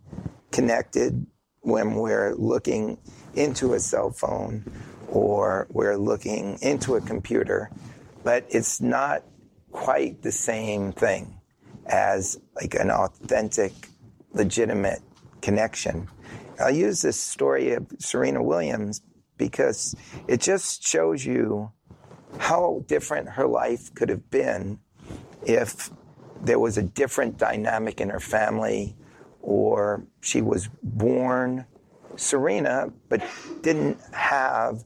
[0.52, 1.26] connected
[1.62, 2.98] when we're looking
[3.36, 4.64] into a cell phone
[5.08, 7.70] or we're looking into a computer,
[8.24, 9.24] but it's not
[9.72, 11.40] quite the same thing
[11.86, 13.74] as like an authentic,
[14.34, 15.02] legitimate
[15.42, 16.08] connection.
[16.60, 19.02] I'll use this story of Serena Williams
[19.38, 19.96] because
[20.28, 21.72] it just shows you
[22.38, 24.80] how different her life could have been
[25.46, 25.90] if
[26.42, 28.96] there was a different dynamic in her family
[29.50, 31.66] or she was born
[32.16, 33.24] Serena but
[33.64, 34.84] didn't have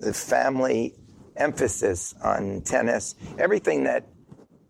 [0.00, 0.94] the family
[1.36, 3.14] emphasis on tennis.
[3.38, 4.06] Everything that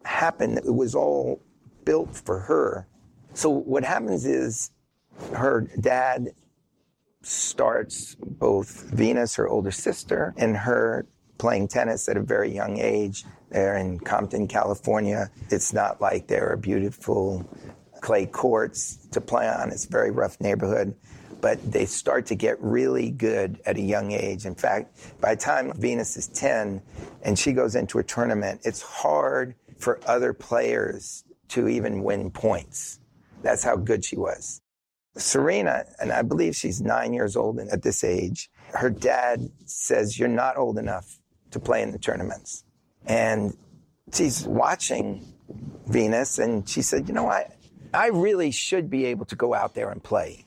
[0.04, 1.42] happened, it was all
[1.84, 2.86] built for her.
[3.34, 4.70] So what happens is
[5.34, 6.28] her dad
[7.22, 11.08] starts both Venus, her older sister, and her
[11.38, 13.24] playing tennis at a very young age.
[13.50, 15.30] They're in Compton, California.
[15.50, 17.44] It's not like there are beautiful
[18.00, 19.70] clay courts to play on.
[19.70, 20.94] It's a very rough neighborhood.
[21.40, 24.46] But they start to get really good at a young age.
[24.46, 26.80] In fact, by the time Venus is 10
[27.22, 33.00] and she goes into a tournament, it's hard for other players to even win points.
[33.42, 34.60] That's how good she was.
[35.16, 40.28] Serena, and I believe she's nine years old at this age, her dad says, You're
[40.28, 41.18] not old enough
[41.52, 42.64] to play in the tournaments.
[43.06, 43.56] And
[44.12, 45.24] she's watching
[45.86, 47.55] Venus and she said, You know what?
[47.92, 50.44] I really should be able to go out there and play.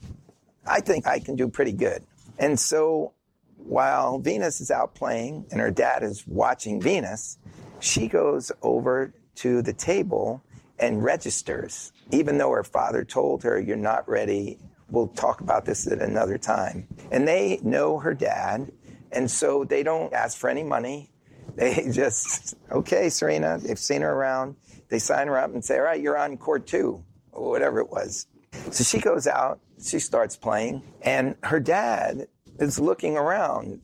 [0.66, 2.04] I think I can do pretty good.
[2.38, 3.14] And so
[3.58, 7.38] while Venus is out playing and her dad is watching Venus,
[7.80, 10.42] she goes over to the table
[10.80, 14.58] and registers, even though her father told her, You're not ready.
[14.90, 16.88] We'll talk about this at another time.
[17.12, 18.72] And they know her dad,
[19.12, 21.12] and so they don't ask for any money.
[21.56, 24.56] They just, okay, Serena, they've seen her around.
[24.88, 27.04] They sign her up and say, All right, you're on court two,
[27.40, 28.28] whatever it was.
[28.72, 32.28] So she goes out, she starts playing, and her dad
[32.60, 33.82] is looking around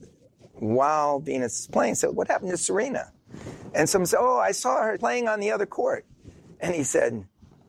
[0.53, 1.95] while Venus is playing.
[1.95, 3.11] So, what happened to Serena?
[3.73, 6.05] And someone said, Oh, I saw her playing on the other court.
[6.59, 7.25] And he said,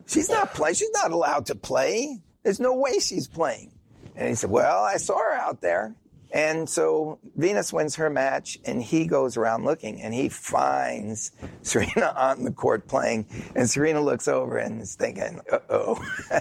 [0.07, 0.77] She's not playing.
[0.77, 2.21] She's not allowed to play.
[2.43, 3.73] There's no way she's playing.
[4.15, 5.95] And he said, Well, I saw her out there.
[6.33, 12.15] And so Venus wins her match, and he goes around looking, and he finds Serena
[12.17, 13.27] on the court playing.
[13.55, 16.05] And Serena looks over and is thinking, uh oh,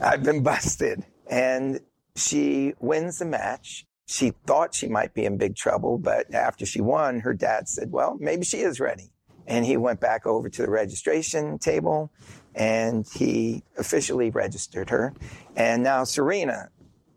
[0.00, 1.04] I've been busted.
[1.28, 1.80] And
[2.16, 3.86] she wins the match.
[4.06, 7.90] She thought she might be in big trouble, but after she won, her dad said,
[7.90, 9.10] Well, maybe she is ready.
[9.46, 12.10] And he went back over to the registration table
[12.54, 15.12] and he officially registered her.
[15.56, 16.70] And now Serena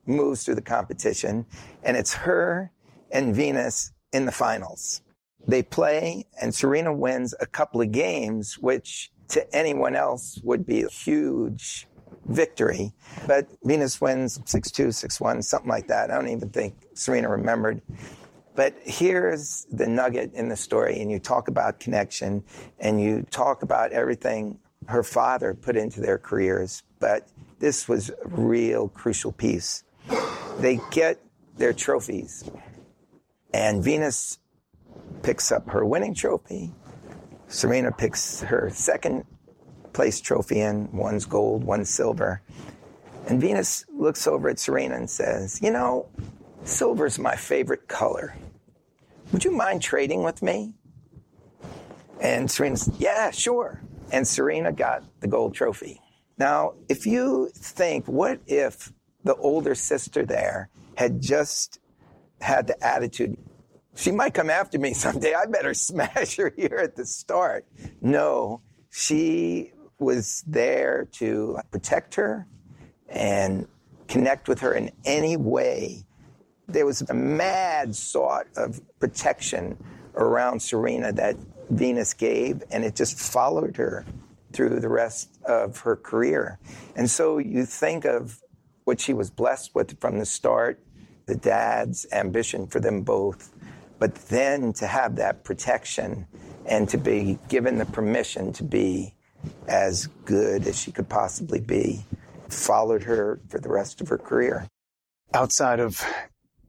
[0.07, 1.45] moves through the competition,
[1.83, 2.71] and it's her
[3.11, 5.01] and Venus in the finals.
[5.47, 10.83] They play, and Serena wins a couple of games, which to anyone else would be
[10.83, 11.87] a huge
[12.25, 12.93] victory.
[13.25, 16.11] But Venus wins 6 2, 6 1, something like that.
[16.11, 17.81] I don't even think Serena remembered.
[18.55, 22.43] But here's the nugget in the story, and you talk about connection
[22.79, 26.81] and you talk about everything her father put into their careers.
[26.99, 27.27] But
[27.59, 29.83] this was a real crucial piece.
[30.59, 31.19] They get
[31.57, 32.49] their trophies,
[33.53, 34.39] and Venus
[35.23, 36.73] picks up her winning trophy.
[37.47, 39.25] Serena picks her second
[39.93, 42.41] place trophy in, one's gold, one's silver.
[43.27, 46.07] And Venus looks over at Serena and says, You know,
[46.63, 48.35] silver's my favorite color.
[49.31, 50.73] Would you mind trading with me?
[52.21, 53.81] And Serena said, Yeah, sure.
[54.11, 56.01] And Serena got the gold trophy.
[56.37, 58.93] Now, if you think, what if
[59.23, 61.79] the older sister there had just
[62.41, 63.37] had the attitude,
[63.95, 65.33] she might come after me someday.
[65.33, 67.65] I better smash her here at the start.
[68.01, 72.47] No, she was there to protect her
[73.09, 73.67] and
[74.07, 76.05] connect with her in any way
[76.67, 79.77] there was a mad sort of protection
[80.15, 81.35] around Serena that
[81.69, 84.05] Venus gave, and it just followed her
[84.53, 86.59] through the rest of her career.
[86.95, 88.41] And so you think of
[88.87, 90.81] what she was blessed with from the start,
[91.25, 93.53] the dad's ambition for them both,
[93.99, 96.25] but then to have that protection
[96.65, 99.13] and to be given the permission to be
[99.67, 102.05] as good as she could possibly be
[102.47, 104.65] followed her for the rest of her career.
[105.33, 106.01] Outside of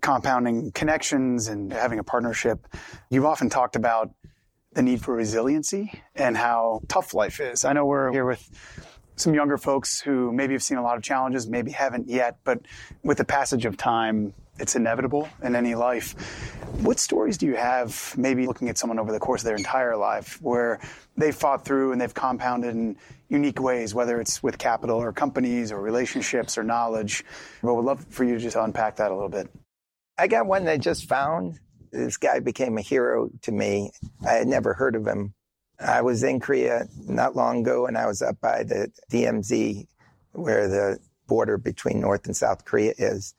[0.01, 2.67] compounding connections and having a partnership,
[3.11, 4.11] you've often talked about
[4.73, 7.65] the need for resiliency and how tough life is.
[7.65, 11.03] I know we're here with some younger folks who maybe have seen a lot of
[11.03, 12.61] challenges, maybe haven't yet, but
[13.03, 16.13] with the passage of time, it's inevitable in any life.
[16.81, 19.97] What stories do you have, maybe looking at someone over the course of their entire
[19.97, 20.81] life, where
[21.17, 22.97] they've fought through and they've compounded in
[23.29, 27.25] unique ways, whether it's with capital or companies or relationships or knowledge?
[27.63, 29.49] But would love for you to just unpack that a little bit.
[30.17, 31.61] I got one I just found.
[31.93, 33.93] This guy became a hero to me.
[34.27, 35.35] I had never heard of him.
[35.81, 39.87] I was in Korea not long ago, and I was up by the DMZ,
[40.33, 43.35] where the border between North and South Korea is.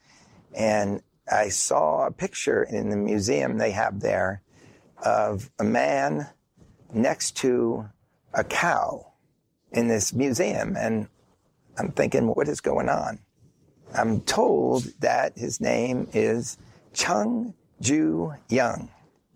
[0.55, 4.41] And I saw a picture in the museum they have there
[5.03, 6.27] of a man
[6.93, 7.89] next to
[8.33, 9.13] a cow
[9.71, 10.75] in this museum.
[10.77, 11.07] And
[11.77, 13.19] I'm thinking, what is going on?
[13.93, 16.57] I'm told that his name is
[16.93, 18.89] Chung Ju Young.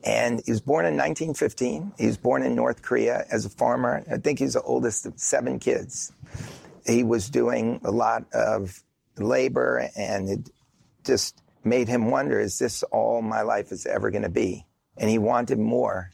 [0.03, 1.93] And he was born in 1915.
[1.97, 4.03] He was born in North Korea as a farmer.
[4.11, 6.11] I think he's the oldest of seven kids.
[6.85, 8.83] He was doing a lot of
[9.17, 10.49] labor and it
[11.05, 14.65] just made him wonder is this all my life is ever going to be?
[14.97, 16.11] And he wanted more.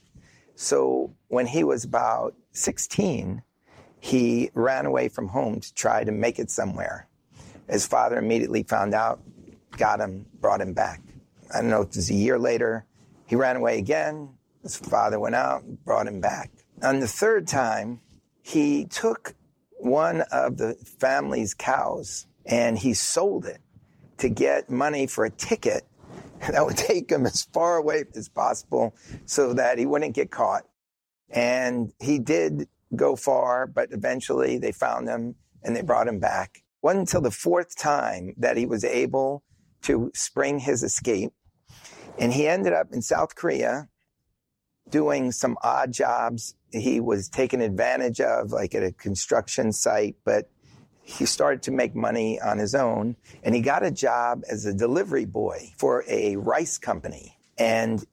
[0.55, 3.41] So when he was about 16,
[3.99, 7.07] he ran away from home to try to make it somewhere.
[7.69, 9.21] His father immediately found out,
[9.77, 11.01] got him, brought him back.
[11.53, 12.85] I don't know, if it was a year later.
[13.29, 14.29] He ran away again.
[14.63, 16.49] His father went out and brought him back.
[16.81, 18.01] On the third time,
[18.41, 19.35] he took
[19.77, 23.61] one of the family's cows and he sold it
[24.17, 25.87] to get money for a ticket
[26.51, 30.63] that would take him as far away as possible so that he wouldn't get caught.
[31.29, 36.57] And he did go far, but eventually they found him and they brought him back.
[36.57, 39.43] It Wasn't until the fourth time that he was able
[39.83, 41.31] to spring his escape.
[42.19, 43.87] And he ended up in South Korea
[44.89, 46.55] doing some odd jobs.
[46.71, 50.49] He was taken advantage of, like at a construction site, but
[51.01, 53.15] he started to make money on his own.
[53.43, 57.37] And he got a job as a delivery boy for a rice company.
[57.57, 58.05] And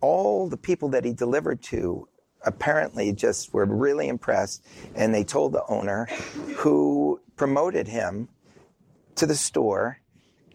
[0.00, 2.08] all the people that he delivered to
[2.42, 4.64] apparently just were really impressed.
[4.94, 6.06] And they told the owner,
[6.56, 8.28] who promoted him
[9.16, 9.98] to the store.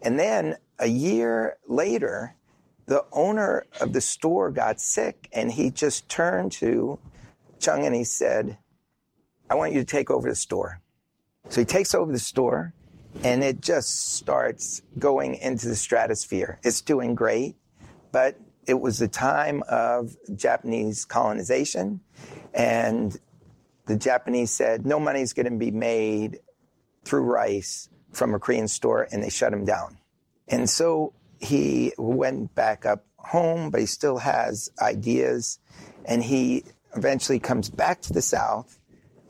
[0.02, 2.36] And then a year later,
[2.86, 6.98] the owner of the store got sick and he just turned to
[7.58, 8.58] Chung and he said,
[9.50, 10.80] I want you to take over the store.
[11.48, 12.74] So he takes over the store
[13.24, 16.58] and it just starts going into the stratosphere.
[16.62, 17.56] It's doing great,
[18.12, 22.00] but it was the time of Japanese colonization
[22.54, 23.16] and
[23.86, 26.40] the Japanese said no money is going to be made
[27.04, 29.98] through rice from a Korean store and they shut him down.
[30.48, 31.12] And so
[31.46, 35.60] he went back up home, but he still has ideas.
[36.04, 36.64] And he
[36.96, 38.78] eventually comes back to the South.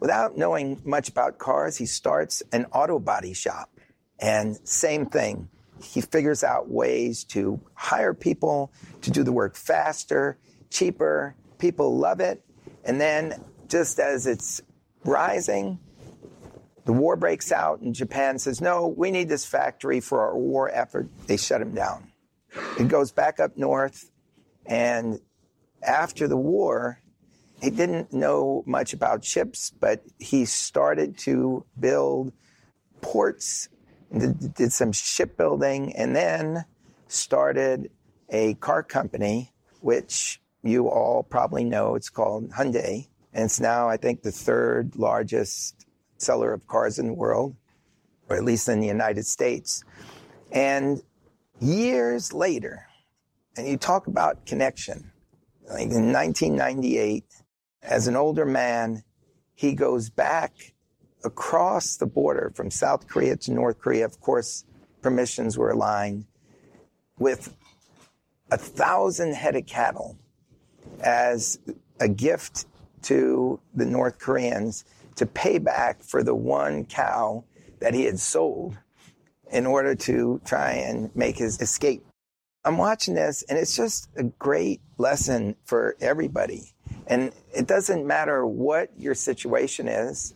[0.01, 3.71] Without knowing much about cars, he starts an auto body shop.
[4.19, 5.49] And same thing,
[5.83, 10.39] he figures out ways to hire people to do the work faster,
[10.71, 11.35] cheaper.
[11.59, 12.43] People love it.
[12.85, 14.63] And then, just as it's
[15.05, 15.79] rising,
[16.87, 20.71] the war breaks out, and Japan says, No, we need this factory for our war
[20.71, 21.09] effort.
[21.27, 22.13] They shut him down.
[22.79, 24.11] It goes back up north,
[24.65, 25.21] and
[25.83, 27.01] after the war,
[27.61, 32.33] he didn't know much about ships, but he started to build
[33.01, 33.69] ports,
[34.17, 36.65] did some shipbuilding, and then
[37.09, 37.91] started
[38.31, 41.95] a car company, which you all probably know.
[41.95, 43.09] It's called Hyundai.
[43.33, 45.86] And it's now, I think, the third largest
[46.19, 47.55] seller of cars in the world,
[48.29, 49.85] or at least in the United States.
[50.53, 51.03] And
[51.61, 52.87] years later,
[53.57, 55.13] and you talk about connection,
[55.69, 57.25] like in 1998,
[57.83, 59.03] as an older man,
[59.55, 60.53] he goes back
[61.25, 64.05] across the border from South Korea to North Korea.
[64.05, 64.65] Of course,
[65.03, 66.27] permissions were aligned
[67.19, 67.55] with
[68.51, 70.19] a thousand head of cattle
[71.01, 71.59] as
[72.01, 72.67] a gift
[73.03, 74.85] to the North Koreans
[75.17, 77.45] to pay back for the one cow
[77.81, 78.79] that he had sold
[79.51, 82.05] in order to try and make his escape.
[82.65, 86.75] I'm watching this and it's just a great lesson for everybody.
[87.07, 90.35] And it doesn't matter what your situation is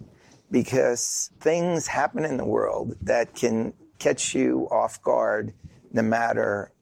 [0.51, 5.53] because things happen in the world that can catch you off guard
[5.93, 6.73] no matter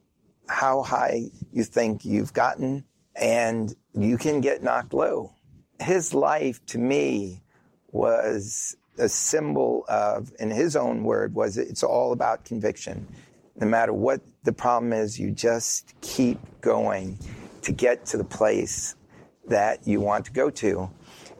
[0.48, 2.84] how high you think you've gotten
[3.16, 5.32] and you can get knocked low.
[5.80, 7.42] His life to me
[7.90, 13.06] was a symbol of, in his own word, was it's all about conviction.
[13.56, 17.18] No matter what the problem is, you just keep going
[17.62, 18.94] to get to the place
[19.48, 20.90] that you want to go to.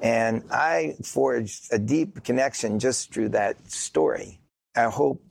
[0.01, 4.41] And I forged a deep connection just through that story.
[4.77, 5.23] I hope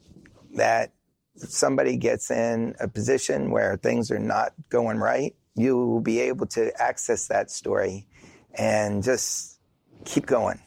[0.56, 0.92] that
[1.36, 6.46] somebody gets in a position where things are not going right, you will be able
[6.48, 8.08] to access that story
[8.54, 9.60] and just
[10.06, 10.60] keep going.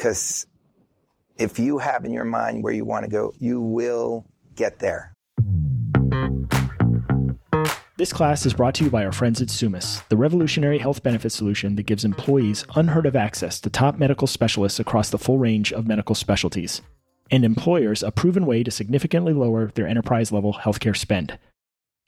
[0.00, 0.46] Because
[1.36, 4.24] if you have in your mind where you want to go, you will
[4.54, 5.12] get there.
[7.98, 11.32] This class is brought to you by our friends at Summus, the revolutionary health benefit
[11.32, 15.70] solution that gives employees unheard of access to top medical specialists across the full range
[15.70, 16.80] of medical specialties,
[17.30, 21.38] and employers a proven way to significantly lower their enterprise level healthcare spend.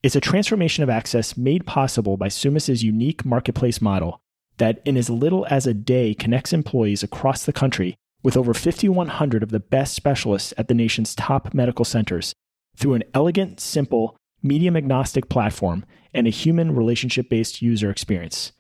[0.02, 4.21] It's a transformation of access made possible by Summus's unique marketplace model
[4.58, 9.42] that in as little as a day connects employees across the country with over 5,100
[9.42, 12.34] of the best specialists at the nation's top medical centers
[12.76, 15.84] through an elegant, simple, medium agnostic platform
[16.14, 18.52] and a human relationship based user experience.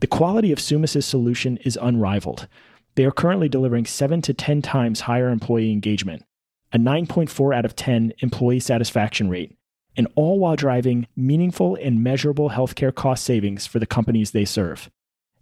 [0.00, 2.48] The quality of Summus's solution is unrivaled.
[2.94, 6.24] They are currently delivering 7 to 10 times higher employee engagement,
[6.72, 9.56] a 9.4 out of 10 employee satisfaction rate,
[9.96, 14.90] and all while driving meaningful and measurable healthcare cost savings for the companies they serve.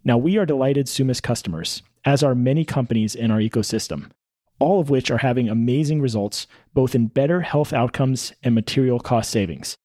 [0.09, 4.11] Now, we are delighted Summus customers, as are many companies in our ecosystem,
[4.59, 9.31] all of which are having amazing results both in better health outcomes and material cost
[9.31, 9.77] savings.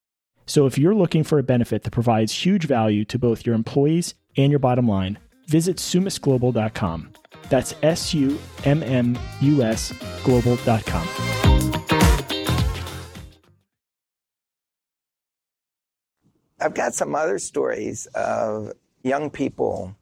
[0.46, 4.16] So, if you're looking for a benefit that provides huge value to both your employees
[4.38, 5.20] and your bottom line,
[5.50, 7.12] visit summusglobal.com.
[7.50, 9.92] That's S U M M U S
[10.24, 11.08] global.com.
[16.62, 18.72] I've got some other stories of
[19.04, 19.98] young people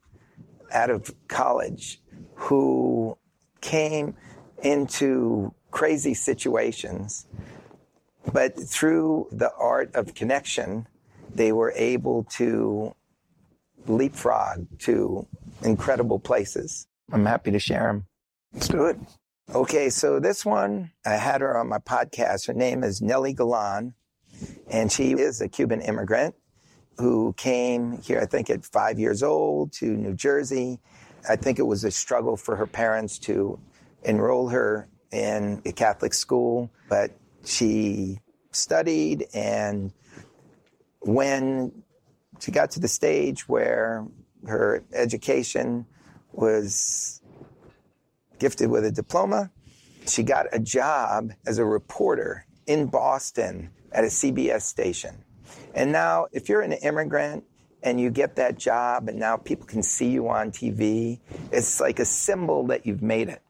[0.72, 2.02] out of college
[2.36, 3.18] who
[3.62, 4.16] came
[4.64, 7.28] into crazy situations,
[8.32, 10.88] but through the art of connection,
[11.34, 12.96] they were able to
[13.88, 15.26] leapfrog to
[15.64, 16.88] incredible places.
[17.12, 18.06] I'm happy to share them.
[18.54, 18.98] Let's do it.
[19.54, 22.48] Okay, so this one, I had her on my podcast.
[22.48, 23.94] Her name is Nely Galán,
[24.70, 26.36] and she is a Cuban immigrant
[27.02, 30.80] who came here, I think, at five years old to New Jersey.
[31.28, 33.60] I think it was a struggle for her parents to
[34.04, 37.12] enroll her in a Catholic school, but
[37.44, 38.20] she
[38.52, 39.26] studied.
[39.34, 39.92] And
[41.00, 41.84] when
[42.40, 44.06] she got to the stage where
[44.48, 45.88] her education
[46.32, 47.22] was
[48.40, 49.52] gifted with a diploma,
[50.08, 55.24] she got a job as a reporter in Boston at a CBS station.
[55.74, 57.44] And now, if you're an immigrant
[57.84, 61.20] and you get that job, and now people can see you on TV,
[61.52, 63.42] it's like a symbol that you've made it.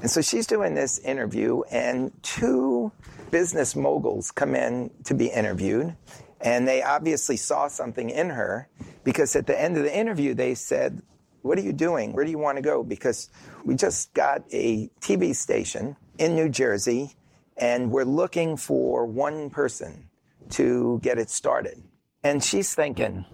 [0.00, 2.92] And so she's doing this interview, and two
[3.30, 5.96] business moguls come in to be interviewed.
[6.40, 8.68] And they obviously saw something in her
[9.04, 11.02] because at the end of the interview, they said,
[11.42, 12.12] What are you doing?
[12.12, 12.82] Where do you want to go?
[12.82, 13.30] Because
[13.64, 17.14] we just got a TV station in New Jersey,
[17.56, 20.08] and we're looking for one person
[20.52, 21.82] to get it started.
[22.22, 23.24] And she's thinking,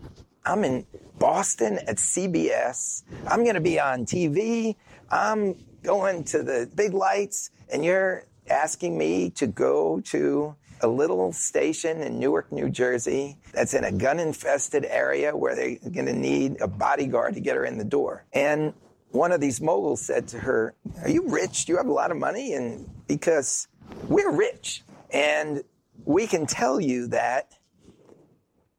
[0.45, 0.87] I'm in
[1.19, 3.03] Boston at CBS.
[3.27, 4.77] I'm going to be on TV.
[5.11, 11.33] I'm going to the big lights, and you're asking me to go to a little
[11.33, 16.13] station in Newark, New Jersey, that's in a gun infested area where they're going to
[16.13, 18.25] need a bodyguard to get her in the door.
[18.33, 18.73] And
[19.11, 21.65] one of these moguls said to her, Are you rich?
[21.65, 22.53] Do you have a lot of money?
[22.53, 23.67] And because
[24.09, 24.85] we're rich.
[25.11, 25.65] And
[26.05, 27.53] we can tell you that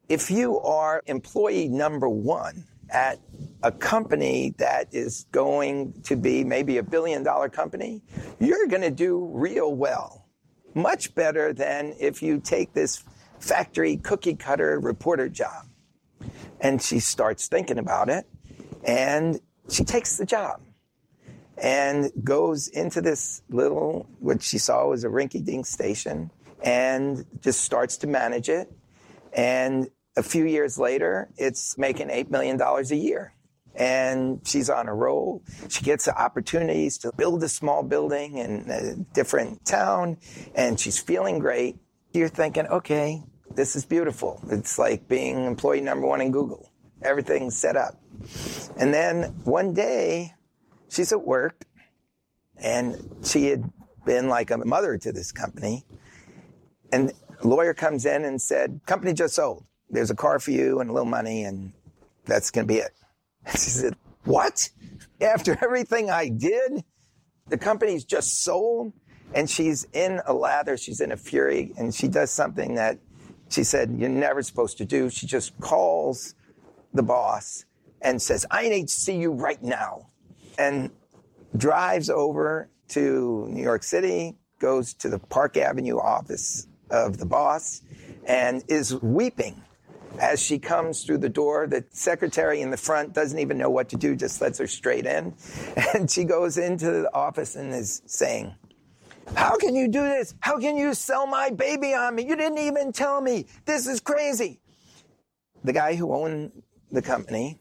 [0.07, 3.19] if you are employee number one at
[3.61, 8.01] a company that is going to be maybe a billion dollar company,
[8.39, 10.25] you're going to do real well.
[10.73, 13.03] Much better than if you take this
[13.39, 15.67] factory cookie cutter reporter job.
[16.59, 18.27] And she starts thinking about it
[18.83, 19.39] and
[19.69, 20.61] she takes the job
[21.57, 26.31] and goes into this little, what she saw was a rinky dink station
[26.63, 28.71] and just starts to manage it.
[29.33, 33.33] And a few years later, it's making $8 million a year.
[33.75, 35.43] And she's on a roll.
[35.69, 40.17] She gets opportunities to build a small building in a different town,
[40.55, 41.77] and she's feeling great.
[42.11, 43.23] You're thinking, okay,
[43.55, 44.41] this is beautiful.
[44.49, 46.71] It's like being employee number one in Google.
[47.01, 48.01] Everything's set up.
[48.77, 50.33] And then one day,
[50.89, 51.63] she's at work,
[52.57, 53.71] and she had
[54.05, 55.85] been like a mother to this company.
[56.91, 57.13] And
[57.43, 59.65] lawyer comes in and said, company just sold.
[59.89, 61.71] There's a car for you and a little money, and
[62.25, 62.91] that's going to be it.
[63.51, 64.69] She said, what?
[65.21, 66.83] After everything I did,
[67.47, 68.93] the company's just sold.
[69.33, 70.77] And she's in a lather.
[70.77, 71.73] She's in a fury.
[71.77, 72.99] And she does something that
[73.49, 75.09] she said you're never supposed to do.
[75.09, 76.35] She just calls
[76.93, 77.65] the boss
[78.01, 80.07] and says, I need to see you right now.
[80.57, 80.91] And
[81.55, 87.81] drives over to New York City, goes to the Park Avenue office of the boss
[88.25, 89.61] and is weeping
[90.19, 91.67] as she comes through the door.
[91.67, 95.05] The secretary in the front doesn't even know what to do, just lets her straight
[95.05, 95.33] in.
[95.93, 98.53] And she goes into the office and is saying,
[99.35, 100.33] How can you do this?
[100.39, 102.25] How can you sell my baby on me?
[102.27, 103.45] You didn't even tell me.
[103.65, 104.59] This is crazy.
[105.63, 106.51] The guy who owned
[106.91, 107.59] the company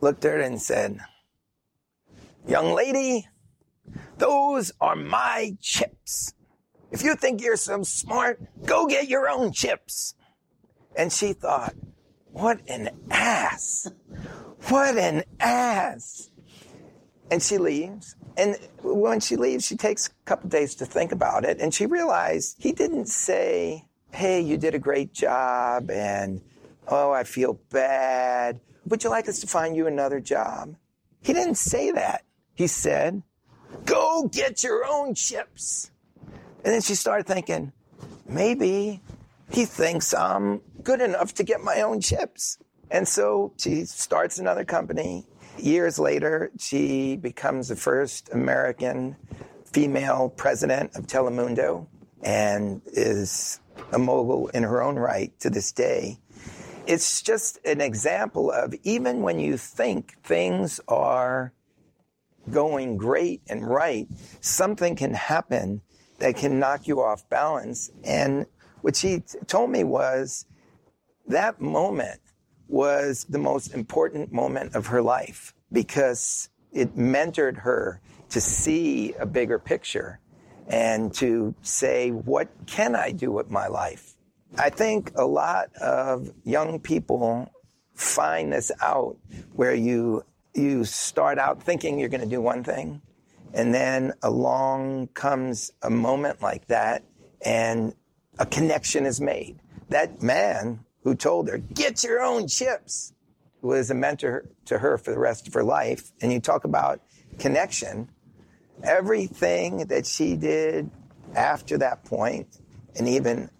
[0.00, 0.98] looked at her and said,
[2.46, 3.26] Young lady,
[4.18, 6.33] those are my chips.
[6.94, 10.14] If you think you're so smart, go get your own chips.
[10.96, 11.74] And she thought,
[12.30, 13.90] what an ass.
[14.68, 16.30] What an ass.
[17.32, 18.14] And she leaves.
[18.36, 21.60] And when she leaves, she takes a couple days to think about it.
[21.60, 25.90] And she realized he didn't say, hey, you did a great job.
[25.90, 26.42] And,
[26.86, 28.60] oh, I feel bad.
[28.86, 30.76] Would you like us to find you another job?
[31.22, 32.22] He didn't say that.
[32.54, 33.24] He said,
[33.84, 35.90] go get your own chips.
[36.64, 37.72] And then she started thinking,
[38.26, 39.02] maybe
[39.50, 42.58] he thinks I'm good enough to get my own chips.
[42.90, 45.26] And so she starts another company.
[45.58, 49.16] Years later, she becomes the first American
[49.66, 51.86] female president of Telemundo
[52.22, 53.60] and is
[53.92, 56.18] a mogul in her own right to this day.
[56.86, 61.52] It's just an example of even when you think things are
[62.50, 64.06] going great and right,
[64.40, 65.82] something can happen
[66.24, 67.90] that can knock you off balance.
[68.02, 68.46] And
[68.80, 70.46] what she t- told me was
[71.26, 72.18] that moment
[72.66, 78.00] was the most important moment of her life because it mentored her
[78.30, 80.18] to see a bigger picture
[80.66, 84.14] and to say, what can I do with my life?
[84.56, 87.52] I think a lot of young people
[87.92, 89.18] find this out
[89.52, 93.02] where you you start out thinking you're going to do one thing
[93.54, 97.04] and then along comes a moment like that
[97.44, 97.94] and
[98.38, 99.60] a connection is made.
[99.90, 103.12] That man who told her, get your own chips,
[103.62, 106.12] was a mentor to her for the rest of her life.
[106.20, 107.00] And you talk about
[107.38, 108.08] connection.
[108.82, 110.90] Everything that she did
[111.34, 112.58] after that point,
[112.96, 113.50] and even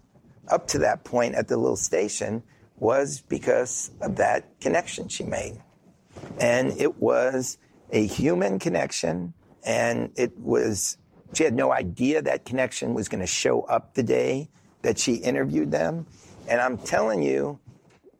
[0.49, 2.43] up to that point at the little station,
[2.77, 5.61] was because of that connection she made.
[6.39, 7.57] And it was
[7.91, 9.33] a human connection,
[9.65, 10.97] and it was,
[11.33, 14.49] she had no idea that connection was going to show up the day
[14.83, 16.05] that she interviewed them.
[16.47, 17.59] And I'm telling you,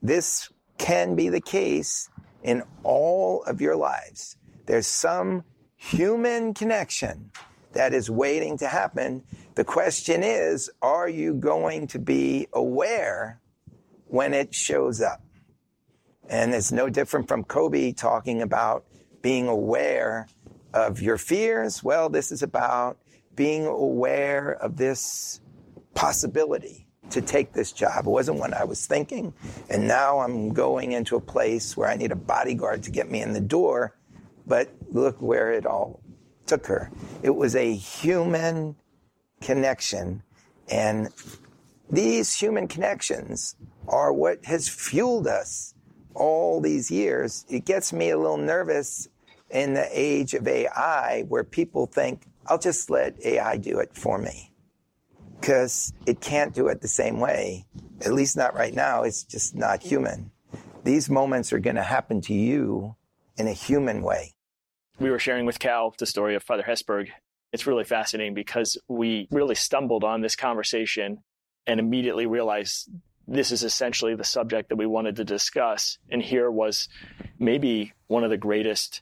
[0.01, 2.09] this can be the case
[2.43, 4.37] in all of your lives.
[4.65, 5.43] There's some
[5.77, 7.31] human connection
[7.73, 9.23] that is waiting to happen.
[9.53, 13.39] The question is, are you going to be aware
[14.07, 15.21] when it shows up?
[16.27, 18.85] And it's no different from Kobe talking about
[19.21, 20.27] being aware
[20.75, 21.81] of your fears.
[21.83, 22.99] Well, this is about
[23.35, 25.39] being aware of this
[25.95, 28.05] possibility to take this job.
[28.05, 29.33] It wasn't what I was thinking.
[29.69, 33.21] And now I'm going into a place where I need a bodyguard to get me
[33.21, 33.95] in the door.
[34.45, 36.01] But look where it all
[36.45, 36.91] took her.
[37.23, 38.75] It was a human
[39.41, 40.23] connection.
[40.69, 41.09] And
[41.89, 43.55] these human connections
[43.87, 45.73] are what has fueled us
[46.15, 47.45] all these years.
[47.49, 49.07] It gets me a little nervous
[49.55, 54.17] in the age of AI where people think, I'll just let AI do it for
[54.17, 54.51] me
[55.39, 57.65] because it can't do it the same way.
[58.05, 59.03] At least not right now.
[59.03, 60.31] It's just not human.
[60.83, 62.95] These moments are going to happen to you
[63.37, 64.35] in a human way.
[64.99, 67.09] We were sharing with Cal the story of Father Hesburgh.
[67.53, 71.23] It's really fascinating because we really stumbled on this conversation
[71.65, 72.89] and immediately realized
[73.27, 75.97] this is essentially the subject that we wanted to discuss.
[76.09, 76.89] And here was
[77.39, 79.01] maybe one of the greatest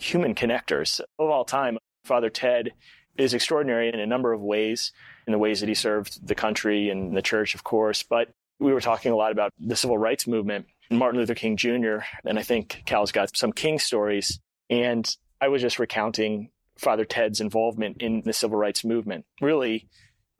[0.00, 1.78] human connectors of all time.
[2.04, 2.72] Father Ted
[3.16, 4.92] is extraordinary in a number of ways
[5.26, 8.02] in the ways that he served the country and the church, of course.
[8.02, 11.98] But we were talking a lot about the civil rights movement, Martin Luther King Jr.,
[12.24, 14.40] and I think Cal's got some King stories.
[14.68, 15.08] And
[15.40, 19.88] I was just recounting Father Ted's involvement in the civil rights movement, really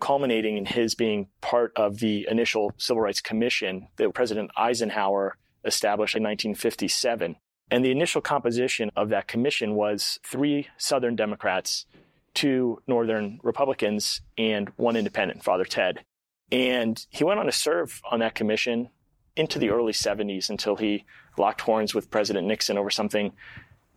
[0.00, 6.16] culminating in his being part of the initial Civil Rights Commission that President Eisenhower established
[6.16, 7.36] in 1957.
[7.70, 11.86] And the initial composition of that commission was three Southern Democrats
[12.32, 16.04] two Northern Republicans and one independent, Father Ted.
[16.52, 18.88] And he went on to serve on that commission
[19.36, 21.04] into the early 70s until he
[21.38, 23.32] locked horns with President Nixon over something.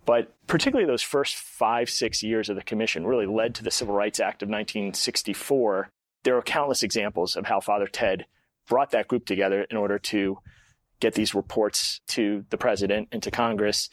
[0.05, 3.95] But particularly those first five, six years of the commission really led to the Civil
[3.95, 5.89] Rights Act of 1964.
[6.23, 8.25] There are countless examples of how Father Ted
[8.67, 10.37] brought that group together in order to
[11.03, 13.89] get these reports to the president and to Congress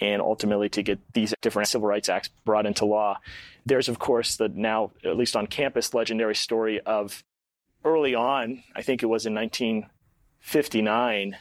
[0.00, 3.18] and ultimately to get these different civil rights acts brought into law.
[3.66, 7.22] There's, of course, the now, at least on campus, legendary story of
[7.84, 11.36] early on, I think it was in 1959,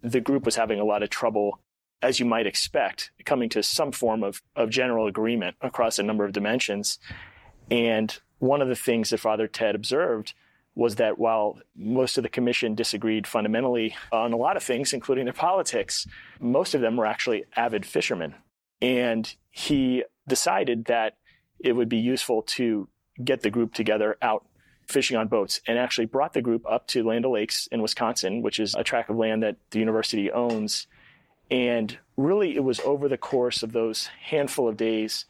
[0.00, 1.60] the group was having a lot of trouble,
[2.00, 6.24] as you might expect, coming to some form of, of general agreement across a number
[6.24, 6.98] of dimensions.
[7.70, 10.32] And one of the things that Father Ted observed
[10.74, 15.24] was that while most of the commission disagreed fundamentally on a lot of things, including
[15.24, 16.06] their politics,
[16.40, 18.34] most of them were actually avid fishermen.
[18.80, 21.16] And he decided that
[21.60, 22.88] it would be useful to
[23.22, 24.46] get the group together out
[24.88, 28.58] fishing on boats and actually brought the group up to Land O'Lakes in Wisconsin, which
[28.58, 30.86] is a tract of land that the university owns.
[31.50, 35.26] And really, it was over the course of those handful of days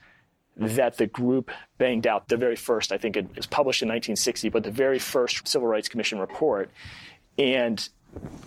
[0.56, 4.48] that the group banged out the very first, I think it was published in 1960,
[4.50, 6.70] but the very first Civil Rights Commission report.
[7.38, 7.86] And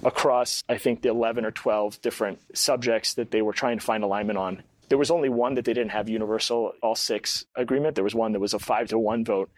[0.03, 4.03] across, I think, the 11 or 12 different subjects that they were trying to find
[4.03, 7.95] alignment on, there was only one that they didn't have universal all six agreement.
[7.95, 9.49] There was one that was a five to one vote.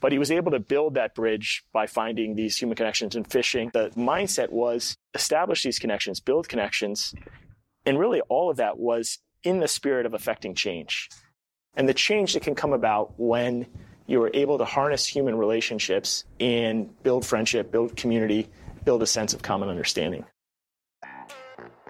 [0.00, 3.70] But he was able to build that bridge by finding these human connections and fishing.
[3.72, 7.14] The mindset was establish these connections, build connections.
[7.84, 11.08] And really, all of that was in the spirit of affecting change
[11.78, 13.64] and the change that can come about when
[14.06, 18.48] you are able to harness human relationships and build friendship, build community,
[18.84, 20.24] build a sense of common understanding.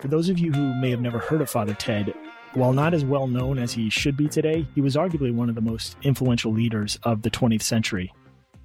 [0.01, 2.15] For those of you who may have never heard of Father Ted,
[2.53, 5.55] while not as well known as he should be today, he was arguably one of
[5.55, 8.13] the most influential leaders of the 20th century.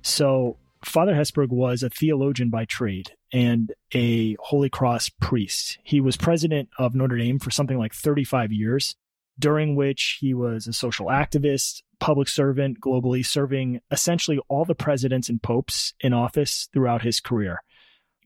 [0.02, 5.78] So, Father Hesburgh was a theologian by trade and a Holy Cross priest.
[5.84, 8.96] He was president of Notre Dame for something like 35 years,
[9.40, 15.30] during which he was a social activist, public servant globally, serving essentially all the presidents
[15.30, 17.62] and popes in office throughout his career.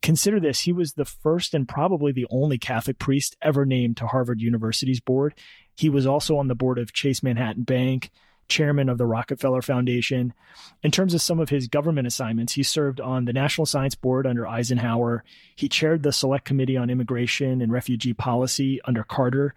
[0.02, 4.08] Consider this he was the first and probably the only Catholic priest ever named to
[4.08, 5.34] Harvard University's board.
[5.76, 8.12] He was also on the board of Chase Manhattan Bank,
[8.48, 10.34] chairman of the Rockefeller Foundation.
[10.84, 14.26] In terms of some of his government assignments, he served on the National Science Board
[14.26, 15.24] under Eisenhower.
[15.56, 19.54] He chaired the Select Committee on Immigration and Refugee Policy under Carter.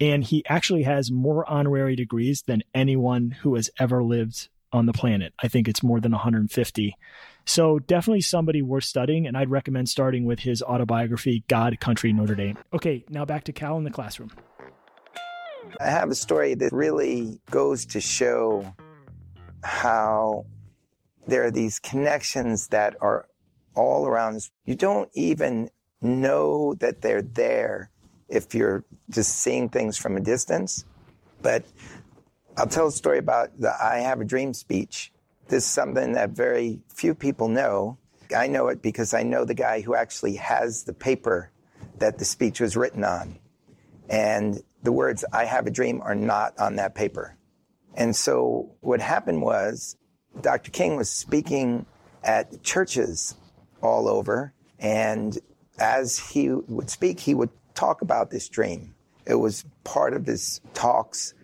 [0.00, 4.92] And he actually has more honorary degrees than anyone who has ever lived on the
[4.92, 5.32] planet.
[5.42, 6.96] I think it's more than 150.
[7.44, 12.34] So definitely somebody worth studying, and I'd recommend starting with his autobiography, God, Country, Notre
[12.34, 12.58] Dame.
[12.72, 14.30] Okay, now back to Cal in the classroom.
[15.80, 18.74] I have a story that really goes to show
[19.62, 20.46] how
[21.26, 23.26] there are these connections that are
[23.74, 24.50] all around us.
[24.64, 25.70] You don't even
[26.00, 27.90] know that they're there
[28.28, 30.84] if you're just seeing things from a distance.
[31.42, 31.64] But
[32.56, 35.12] I'll tell a story about the I Have a Dream speech.
[35.48, 37.98] This is something that very few people know.
[38.36, 41.50] I know it because I know the guy who actually has the paper
[41.98, 43.38] that the speech was written on.
[44.08, 47.36] And the words I have a dream are not on that paper.
[47.94, 49.96] And so what happened was
[50.40, 50.70] Dr.
[50.70, 51.86] King was speaking
[52.22, 53.34] at churches
[53.82, 54.52] all over.
[54.78, 55.38] And
[55.78, 58.94] as he would speak, he would talk about this dream.
[59.26, 61.34] It was part of his talks.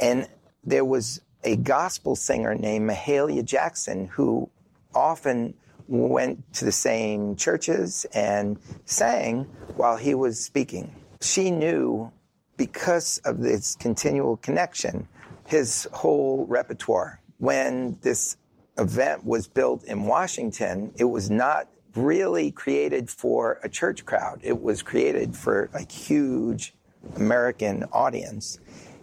[0.00, 0.28] And
[0.64, 4.50] there was a gospel singer named Mahalia Jackson who
[4.94, 5.54] often
[5.88, 9.44] went to the same churches and sang
[9.76, 12.10] while he was speaking she knew
[12.56, 15.08] because of this continual connection,
[15.46, 17.20] his whole repertoire.
[17.38, 18.36] When this
[18.78, 24.40] event was built in Washington, it was not really created for a church crowd.
[24.42, 26.74] It was created for a huge
[27.16, 28.58] American audience.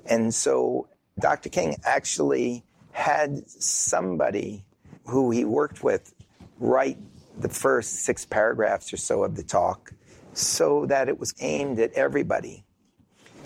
[0.06, 0.88] And so
[1.20, 1.50] Dr.
[1.50, 4.64] King actually had somebody
[5.06, 6.14] who he worked with
[6.60, 6.98] write
[7.40, 9.94] the first six paragraphs or so of the talk
[10.34, 12.64] so that it was aimed at everybody.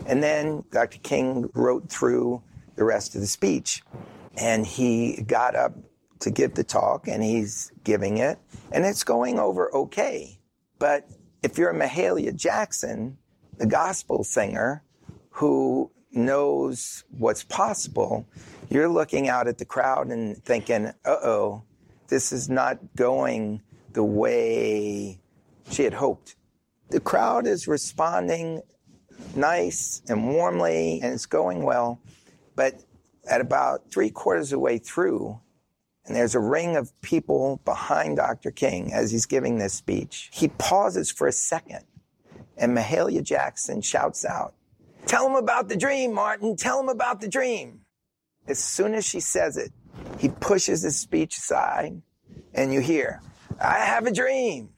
[0.05, 0.99] And then Dr.
[0.99, 2.41] King wrote through
[2.75, 3.83] the rest of the speech.
[4.37, 5.73] And he got up
[6.21, 8.39] to give the talk, and he's giving it,
[8.71, 10.39] and it's going over okay.
[10.79, 11.07] But
[11.43, 13.17] if you're Mahalia Jackson,
[13.57, 14.83] the gospel singer
[15.31, 18.25] who knows what's possible,
[18.69, 21.63] you're looking out at the crowd and thinking, uh oh,
[22.07, 23.61] this is not going
[23.93, 25.19] the way
[25.69, 26.35] she had hoped
[26.91, 28.61] the crowd is responding
[29.35, 31.99] nice and warmly, and it's going well.
[32.55, 32.83] But
[33.29, 35.39] at about three quarters of the way through,
[36.05, 38.51] and there's a ring of people behind Dr.
[38.51, 41.85] King as he's giving this speech, he pauses for a second,
[42.57, 44.53] and Mahalia Jackson shouts out,
[45.05, 46.55] Tell him about the dream, Martin.
[46.55, 47.81] Tell him about the dream.
[48.47, 49.71] As soon as she says it,
[50.19, 52.01] he pushes his speech aside,
[52.53, 53.21] and you hear,
[53.59, 54.69] I have a dream.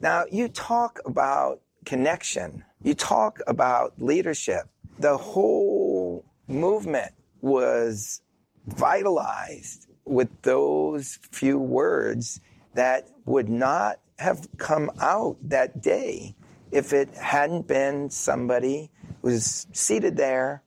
[0.00, 4.64] Now, you talk about connection, you talk about leadership.
[4.98, 8.22] The whole movement was
[8.66, 12.40] vitalized with those few words
[12.74, 16.34] that would not have come out that day
[16.70, 18.90] if it hadn't been somebody
[19.22, 20.62] who was seated there,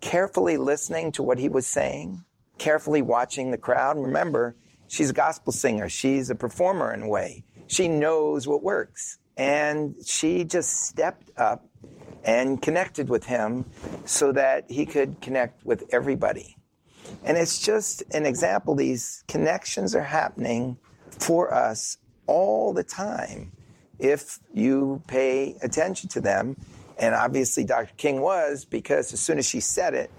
[0.00, 2.24] carefully listening to what he was saying,
[2.58, 3.98] carefully watching the crowd.
[3.98, 4.56] Remember,
[4.86, 7.44] she's a gospel singer, she's a performer in a way.
[7.66, 9.18] She knows what works.
[9.36, 11.64] And she just stepped up
[12.24, 13.64] and connected with him
[14.04, 16.56] so that he could connect with everybody.
[17.24, 18.74] And it's just an example.
[18.74, 20.78] These connections are happening
[21.10, 23.52] for us all the time
[23.98, 26.56] if you pay attention to them.
[26.98, 27.92] And obviously, Dr.
[27.96, 30.10] King was because as soon as she said it,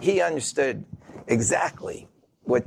[0.00, 0.84] he understood
[1.26, 2.08] exactly
[2.42, 2.64] what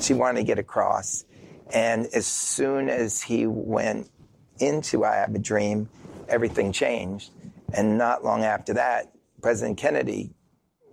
[0.00, 1.24] she wanted to get across.
[1.72, 4.10] And as soon as he went
[4.58, 5.88] into I Have a Dream,
[6.28, 7.30] everything changed.
[7.72, 10.30] And not long after that, President Kennedy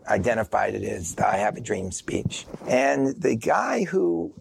[0.08, 2.46] identified it as the I Have a Dream speech.
[2.68, 4.34] And the guy who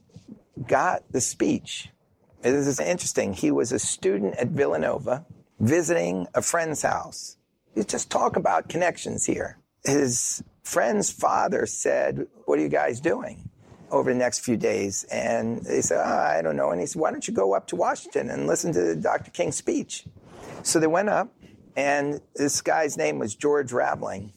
[0.67, 1.91] got the speech,
[2.43, 5.27] this is interesting, he was a student at Villanova
[5.61, 7.37] visiting a friend's house.
[7.75, 9.59] You just talk about connections here.
[9.85, 13.49] His friend's father said, What are you guys doing?
[13.93, 15.05] over the next few days.
[15.05, 16.71] And they said, oh, I don't know.
[16.71, 19.31] And he said, why don't you go up to Washington and listen to Dr.
[19.31, 20.07] King's speech?
[20.63, 21.33] So they went up,
[21.77, 24.33] and this guy's name was George Raveling.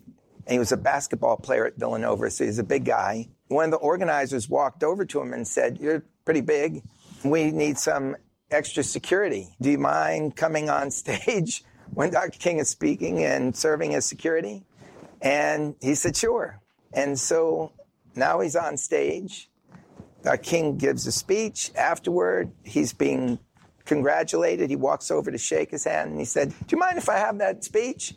[0.45, 3.29] And he was a basketball player at Villanova, so he's a big guy.
[3.47, 6.83] one of the organizers walked over to him and said, You're pretty big.
[7.23, 8.15] We need some
[8.51, 9.55] extra security.
[9.59, 12.37] Do you mind coming on stage when Dr.
[12.37, 14.63] King is speaking and serving as security?
[15.21, 16.59] And he said, Sure.
[16.93, 17.71] And so
[18.15, 19.49] now he's on stage.
[20.23, 20.37] Dr.
[20.37, 21.71] King gives a speech.
[21.75, 23.39] Afterward, he's being
[23.85, 24.69] congratulated.
[24.69, 27.17] He walks over to shake his hand and he said, Do you mind if I
[27.17, 28.15] have that speech?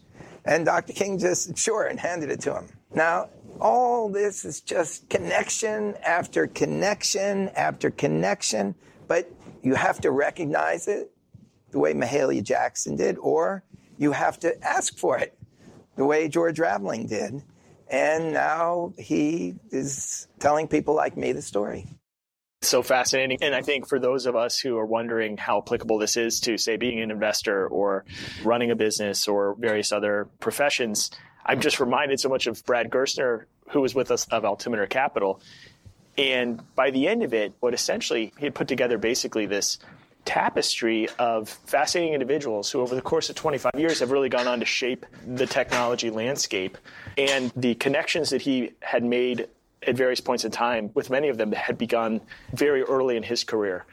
[0.49, 0.94] And Dr.
[0.94, 2.68] King just, sure, and handed it to him.
[2.94, 3.28] Now,
[3.61, 8.74] all this is just connection after connection after connection,
[9.09, 9.30] but
[9.62, 11.11] you have to recognize it
[11.70, 13.62] the way Mahalia Jackson did, or
[13.99, 15.36] you have to ask for it
[15.96, 17.42] the way George Raveling did.
[17.90, 21.86] And now he is telling people like me the story.
[22.61, 23.38] So fascinating.
[23.40, 26.59] And I think for those of us who are wondering how applicable this is to,
[26.59, 28.04] say, being an investor or
[28.42, 31.11] running a business or various other professions,
[31.46, 35.40] I'm just reminded so much of Brad Gerstner, who was with us of Altimeter Capital.
[36.16, 39.78] And by the end of it, what essentially he had put together basically this
[40.24, 44.59] tapestry of fascinating individuals who, over the course of 25 years, have really gone on
[44.59, 46.76] to shape the technology landscape.
[47.16, 49.48] And the connections that he had made
[49.86, 52.20] at various points in time with many of them that had begun
[52.52, 53.84] very early in his career.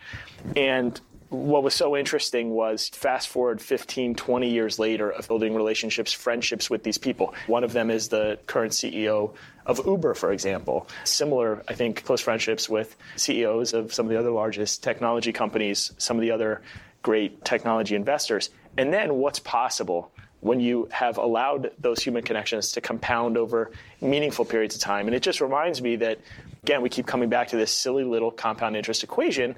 [0.55, 6.11] And what was so interesting was fast forward 15, 20 years later of building relationships,
[6.11, 7.33] friendships with these people.
[7.47, 9.33] One of them is the current CEO
[9.65, 10.87] of Uber, for example.
[11.03, 15.91] Similar, I think, close friendships with CEOs of some of the other largest technology companies,
[15.97, 16.61] some of the other
[17.01, 18.49] great technology investors.
[18.77, 20.11] And then what's possible
[20.41, 23.71] when you have allowed those human connections to compound over
[24.01, 25.07] meaningful periods of time.
[25.07, 26.19] And it just reminds me that,
[26.63, 29.55] again, we keep coming back to this silly little compound interest equation.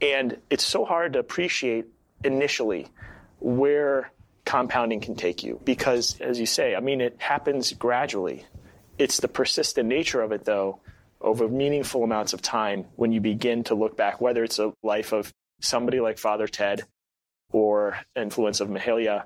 [0.00, 1.86] And it's so hard to appreciate
[2.22, 2.88] initially
[3.40, 4.10] where
[4.44, 8.44] compounding can take you because, as you say, I mean, it happens gradually.
[8.98, 10.80] It's the persistent nature of it, though,
[11.20, 15.12] over meaningful amounts of time when you begin to look back, whether it's a life
[15.12, 16.82] of somebody like Father Ted
[17.52, 19.24] or influence of Mahalia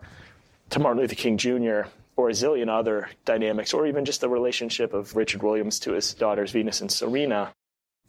[0.71, 1.83] to Martin Luther King Jr.
[2.17, 6.15] or a zillion other dynamics, or even just the relationship of Richard Williams to his
[6.15, 7.53] daughters Venus and Serena.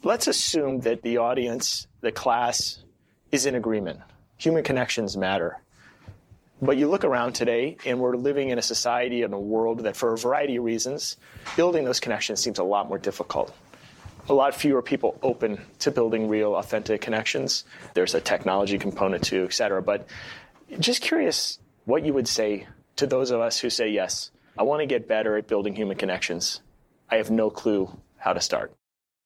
[0.03, 2.83] Let's assume that the audience, the class,
[3.31, 3.99] is in agreement.
[4.37, 5.59] Human connections matter.
[6.61, 9.95] But you look around today, and we're living in a society and a world that,
[9.95, 11.17] for a variety of reasons,
[11.55, 13.51] building those connections seems a lot more difficult.
[14.29, 17.63] A lot fewer people open to building real, authentic connections.
[17.95, 19.81] There's a technology component too, et cetera.
[19.81, 20.07] But
[20.79, 22.67] just curious what you would say
[22.97, 25.97] to those of us who say, Yes, I want to get better at building human
[25.97, 26.61] connections.
[27.09, 28.73] I have no clue how to start.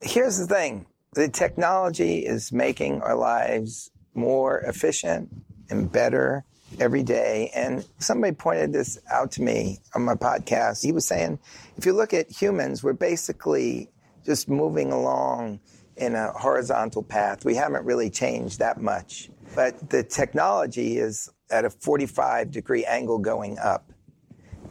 [0.01, 5.29] Here's the thing the technology is making our lives more efficient
[5.69, 6.45] and better
[6.79, 7.51] every day.
[7.55, 10.83] And somebody pointed this out to me on my podcast.
[10.83, 11.39] He was saying,
[11.77, 13.89] if you look at humans, we're basically
[14.25, 15.59] just moving along
[15.97, 17.45] in a horizontal path.
[17.45, 19.29] We haven't really changed that much.
[19.55, 23.91] But the technology is at a 45 degree angle going up.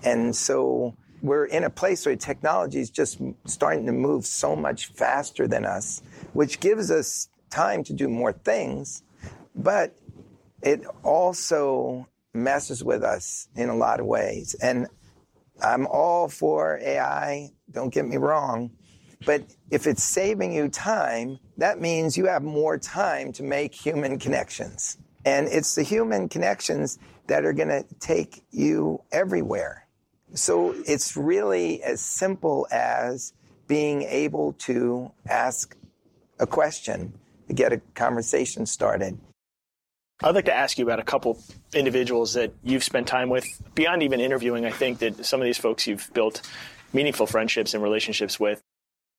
[0.03, 4.89] And so we're in a place where technology is just starting to move so much
[4.89, 6.03] faster than us,
[6.33, 9.03] which gives us time to do more things,
[9.55, 9.97] but
[10.62, 14.55] it also messes with us in a lot of ways.
[14.61, 14.89] And
[15.62, 18.72] I'm all for AI, don't get me wrong,
[19.25, 24.18] but if it's saving you time, that means you have more time to make human
[24.18, 24.99] connections.
[25.25, 29.87] And it's the human connections that are going to take you everywhere.
[30.35, 33.33] So it's really as simple as
[33.66, 35.77] being able to ask
[36.39, 37.14] a question
[37.49, 39.18] to get a conversation started.
[40.22, 41.39] I'd like to ask you about a couple
[41.72, 43.47] individuals that you've spent time with.
[43.75, 46.43] Beyond even interviewing, I think that some of these folks you've built
[46.93, 48.61] meaningful friendships and relationships with.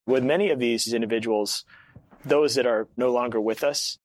[0.07, 1.65] With many of these individuals,
[2.23, 3.97] those that are no longer with us,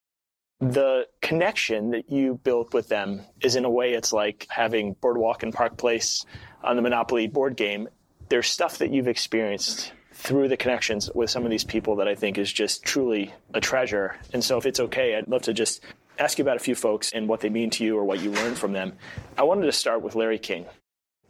[0.60, 5.42] the connection that you built with them is in a way it's like having Boardwalk
[5.42, 6.24] and Park Place
[6.62, 7.88] on the Monopoly board game,
[8.28, 12.14] there's stuff that you've experienced through the connections with some of these people that I
[12.14, 14.16] think is just truly a treasure.
[14.34, 15.82] And so, if it's okay, I'd love to just
[16.18, 18.30] ask you about a few folks and what they mean to you or what you
[18.30, 18.92] learned from them.
[19.38, 20.66] I wanted to start with Larry King.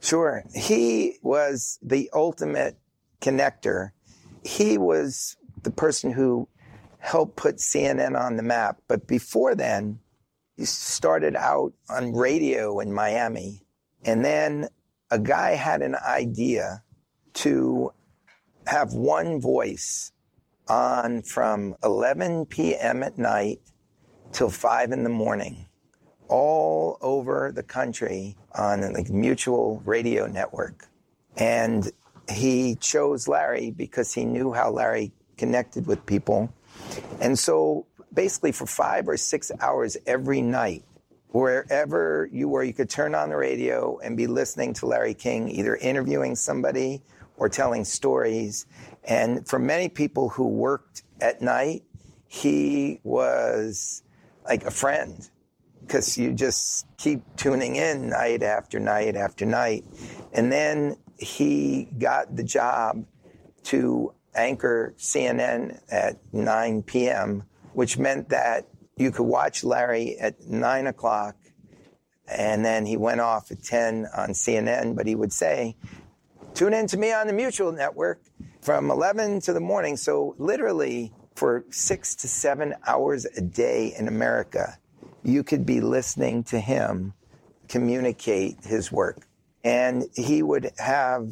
[0.01, 0.43] Sure.
[0.53, 2.76] He was the ultimate
[3.20, 3.91] connector.
[4.43, 6.49] He was the person who
[7.01, 8.81] helped put CNN on the map.
[8.87, 9.99] But before then,
[10.57, 13.65] he started out on radio in Miami
[14.05, 14.69] and then
[15.11, 16.83] a guy had an idea
[17.35, 17.93] to
[18.67, 20.13] have one voice
[20.69, 23.03] on from 11 p.m.
[23.03, 23.61] at night
[24.33, 25.67] till 5 in the morning
[26.29, 30.87] all over the country on a mutual radio network.
[31.37, 31.91] And
[32.31, 36.53] he chose Larry because he knew how Larry connected with people.
[37.20, 40.85] And so basically for five or six hours every night,
[41.28, 45.49] wherever you were, you could turn on the radio and be listening to Larry King,
[45.49, 47.03] either interviewing somebody
[47.37, 48.66] or telling stories.
[49.05, 51.85] And for many people who worked at night,
[52.26, 54.03] he was
[54.45, 55.28] like a friend
[55.81, 59.85] because you just keep tuning in night after night after night.
[60.33, 63.05] And then he got the job
[63.64, 70.87] to anchor CNN at 9 p.m., which meant that you could watch Larry at 9
[70.87, 71.37] o'clock.
[72.26, 75.76] And then he went off at 10 on CNN, but he would say,
[76.55, 78.20] Tune in to me on the Mutual Network
[78.61, 79.97] from 11 to the morning.
[79.97, 84.78] So, literally, for six to seven hours a day in America,
[85.22, 87.14] you could be listening to him
[87.70, 89.26] communicate his work.
[89.64, 91.28] And he would have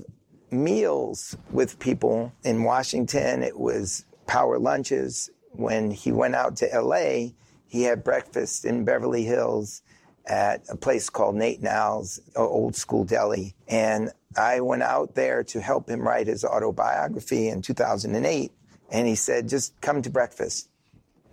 [0.51, 3.42] meals with people in Washington.
[3.42, 5.30] It was power lunches.
[5.53, 7.32] When he went out to LA,
[7.66, 9.82] he had breakfast in Beverly Hills
[10.26, 13.55] at a place called Nate Al's old school deli.
[13.66, 18.53] And I went out there to help him write his autobiography in 2008.
[18.90, 20.68] And he said, just come to breakfast.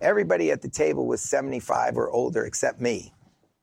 [0.00, 3.12] Everybody at the table was 75 or older except me.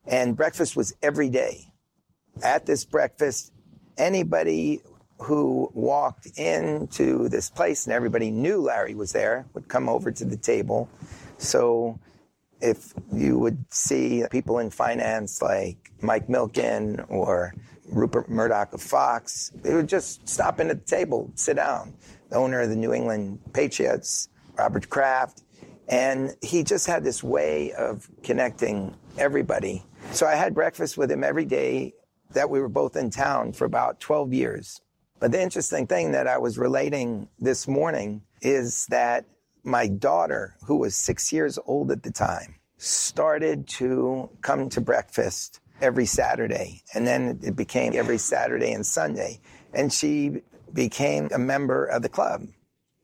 [0.06, 1.74] And breakfast was every day.
[2.42, 3.52] At this breakfast,
[3.98, 4.82] anybody
[5.24, 10.26] who walked into this place and everybody knew Larry was there would come over to
[10.26, 10.90] the table.
[11.38, 12.00] So
[12.62, 17.54] if you would see people in finance like Mike Milken or
[17.90, 21.94] Rupert Murdoch of Fox, they would just stop in at the table, sit down.
[22.30, 25.44] The owner of the New England Patriots, Robert Kraft,
[25.88, 29.84] and he just had this way of connecting everybody.
[30.12, 31.94] So I had breakfast with him every day
[32.32, 34.82] that we were both in town for about 12 years.
[35.24, 39.24] But the interesting thing that I was relating this morning is that
[39.64, 45.62] my daughter, who was six years old at the time, started to come to breakfast
[45.80, 46.84] every Saturday.
[46.94, 49.40] And then it became every Saturday and Sunday.
[49.74, 50.42] And she
[50.74, 52.42] became a member of the club.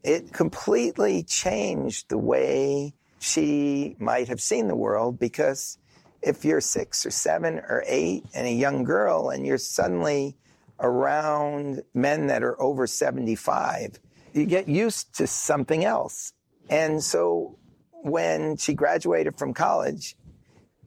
[0.04, 5.78] It completely changed the way she might have seen the world because
[6.22, 10.36] if you're six or seven or eight and a young girl and you're suddenly
[10.80, 14.00] around men that are over 75,
[14.34, 16.34] you get used to something else.
[16.70, 17.58] And so
[17.92, 20.16] when she graduated from college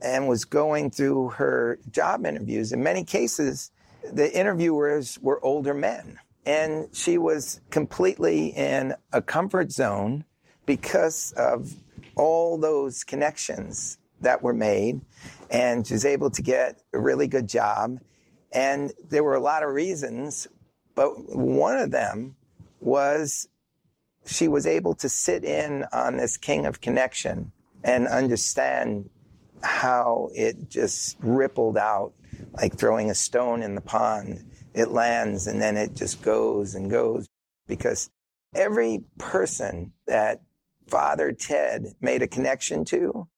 [0.01, 3.70] and was going through her job interviews, in many cases,
[4.12, 6.18] the interviewers were older men.
[6.45, 10.24] And she was completely in a comfort zone
[10.66, 11.74] because of
[12.16, 15.01] all those connections that were made.
[15.51, 18.01] And she was able to get a really good job.
[18.53, 20.46] And there were a lot of reasons,
[20.94, 22.36] but one of them
[22.80, 23.48] was
[24.26, 29.11] she was able to sit in on this king of connection and understand
[29.62, 32.12] how it just rippled out
[32.55, 34.44] like throwing a stone in the pond.
[34.74, 37.28] It lands and then it just goes and goes
[37.66, 38.11] because
[38.55, 40.42] every person that
[40.86, 43.28] Father Ted made a connection to,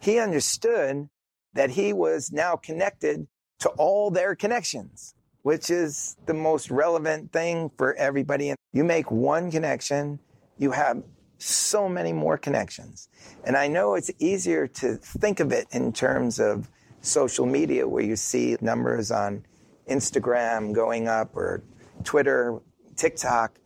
[0.00, 1.08] he understood
[1.54, 3.26] that he was now connected
[3.62, 8.54] to all their connections, which is the most relevant thing for everybody.
[8.72, 10.20] You make one connection
[10.58, 11.02] you have
[11.38, 13.08] so many more connections.
[13.44, 16.70] And I know it's easier to think of it in terms of
[17.00, 19.44] social media where you see numbers on
[19.90, 21.64] Instagram going up or
[22.04, 22.60] Twitter,
[22.94, 23.58] TikTok,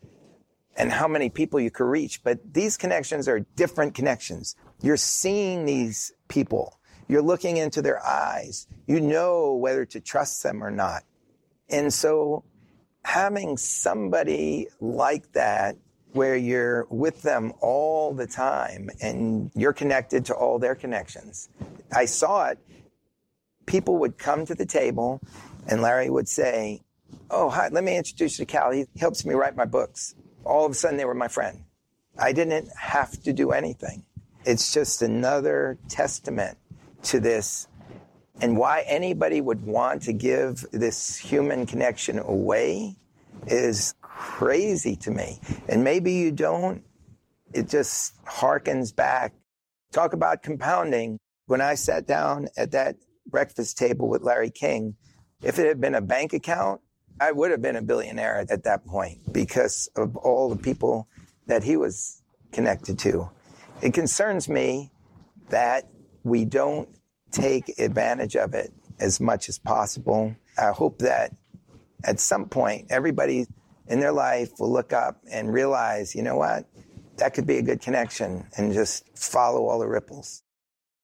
[0.79, 2.23] and how many people you could reach.
[2.25, 4.57] But these connections are different connections.
[4.81, 6.79] You're seeing these people.
[7.09, 8.67] You're looking into their eyes.
[8.87, 11.05] You know whether to trust them or not.
[11.69, 12.45] And so
[13.05, 15.77] having somebody like that
[16.13, 21.49] where you're with them all the time and you're connected to all their connections.
[21.95, 22.59] I saw it.
[23.67, 25.21] People would come to the table
[25.69, 26.83] and Larry would say,
[27.31, 28.73] Oh, hi, let me introduce you to Cal.
[28.73, 30.15] He helps me write my books.
[30.45, 31.65] All of a sudden, they were my friend.
[32.19, 34.05] I didn't have to do anything.
[34.45, 36.57] It's just another testament
[37.07, 37.69] to this
[38.41, 42.97] and why anybody would want to give this human connection away
[43.47, 45.41] is crazy to me.
[45.69, 46.83] And maybe you don't.
[47.53, 49.33] It just harkens back.
[49.93, 51.19] Talk about compounding.
[51.47, 52.97] When I sat down at that
[53.27, 54.97] breakfast table with Larry King,
[55.43, 56.81] if it had been a bank account,
[57.21, 61.09] I would have been a billionaire at that point because of all the people
[61.47, 62.23] that he was
[62.53, 63.31] connected to.
[63.81, 64.91] It concerns me
[65.49, 65.89] that
[66.27, 66.89] we don't
[67.31, 70.35] take advantage of it as much as possible.
[70.59, 71.33] I hope that
[72.05, 73.47] at some point everybody
[73.89, 76.67] in their life will look up and realize, you know what?
[77.19, 80.43] that could be a good connection and just follow all the ripples.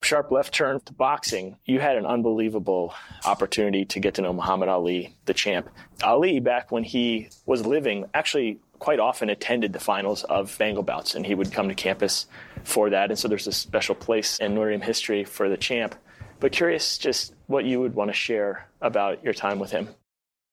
[0.02, 1.56] Sharp left turn to boxing.
[1.64, 2.92] You had an unbelievable
[3.24, 5.70] opportunity to get to know Muhammad Ali, the champ.
[6.02, 11.14] Ali, back when he was living, actually quite often attended the finals of Bengal bouts,
[11.14, 12.26] and he would come to campus
[12.64, 13.10] for that.
[13.10, 15.94] And so there's a special place in Notre Dame history for the champ.
[16.40, 19.86] But curious just what you would want to share about your time with him.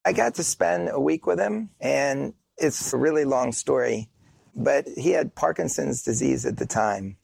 [0.05, 4.09] I got to spend a week with him, and it's a really long story,
[4.55, 7.17] but he had Parkinson's disease at the time,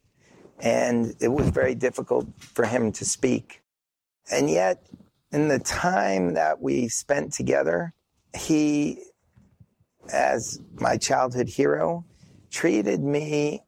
[0.59, 3.61] and it was very difficult for him to speak.
[4.31, 4.83] And yet,
[5.31, 7.93] in the time that we spent together,
[8.35, 9.03] he,
[10.11, 12.05] as my childhood hero,
[12.51, 13.61] treated me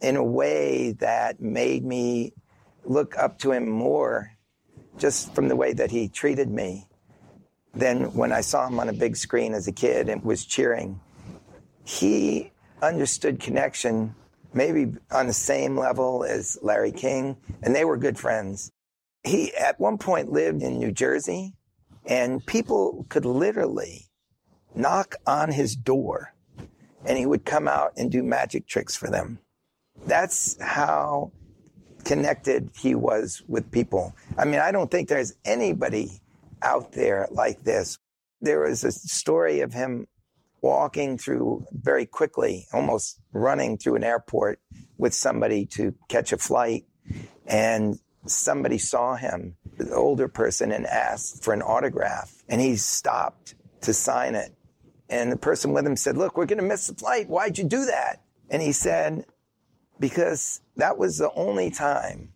[0.00, 2.32] in a way that made me
[2.84, 4.32] look up to him more
[4.96, 6.86] just from the way that he treated me
[7.74, 11.00] than when I saw him on a big screen as a kid and was cheering.
[11.84, 14.14] He understood connection
[14.52, 18.72] maybe on the same level as Larry King, and they were good friends.
[19.22, 21.54] He at one point lived in New Jersey,
[22.06, 24.07] and people could literally
[24.78, 26.32] knock on his door,
[27.04, 29.38] and he would come out and do magic tricks for them.
[30.06, 31.32] That's how
[32.04, 34.14] connected he was with people.
[34.38, 36.20] I mean, I don't think there's anybody
[36.62, 37.98] out there like this.
[38.40, 40.06] There was a story of him
[40.60, 44.60] walking through very quickly, almost running through an airport
[44.96, 46.84] with somebody to catch a flight.
[47.46, 52.42] And somebody saw him, the older person, and asked for an autograph.
[52.48, 54.54] And he stopped to sign it.
[55.08, 57.28] And the person with him said, Look, we're going to miss the flight.
[57.28, 58.22] Why'd you do that?
[58.50, 59.24] And he said,
[60.00, 62.32] because that was the only time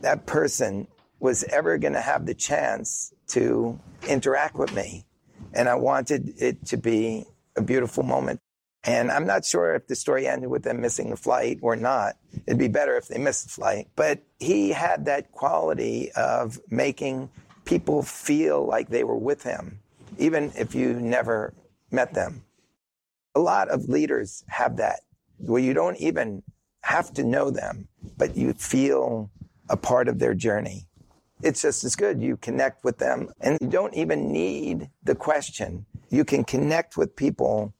[0.00, 0.86] that person
[1.20, 3.78] was ever going to have the chance to
[4.08, 5.04] interact with me.
[5.52, 7.24] And I wanted it to be
[7.56, 8.40] a beautiful moment.
[8.82, 12.16] And I'm not sure if the story ended with them missing the flight or not.
[12.46, 13.88] It'd be better if they missed the flight.
[13.96, 17.30] But he had that quality of making
[17.64, 19.78] people feel like they were with him,
[20.18, 21.54] even if you never
[21.94, 22.44] met them.
[23.34, 25.00] A lot of leaders have that,
[25.38, 26.42] where you don't even
[26.82, 29.30] have to know them, but you feel
[29.68, 30.86] a part of their journey.
[31.42, 32.22] It's just as good.
[32.22, 35.86] You connect with them and you don't even need the question.
[36.10, 37.74] You can connect with people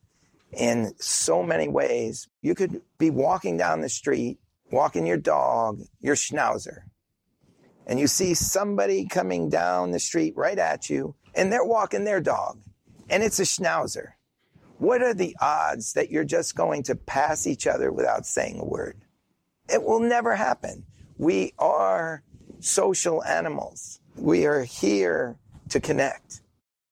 [0.51, 2.27] in so many ways.
[2.41, 4.39] You could be walking down the street,
[4.71, 6.79] walking your dog, your schnauzer,
[7.87, 12.21] and you see somebody coming down the street right at you and they're walking their
[12.21, 12.59] dog
[13.09, 14.13] and it's a schnauzer.
[14.77, 18.65] What are the odds that you're just going to pass each other without saying a
[18.65, 18.97] word?
[19.69, 20.85] It will never happen.
[21.17, 22.23] We are
[22.59, 23.99] social animals.
[24.17, 25.37] We are here
[25.69, 26.41] to connect.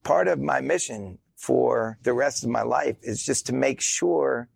[0.03, 4.49] Part of my mission for the rest of my life is just to make sure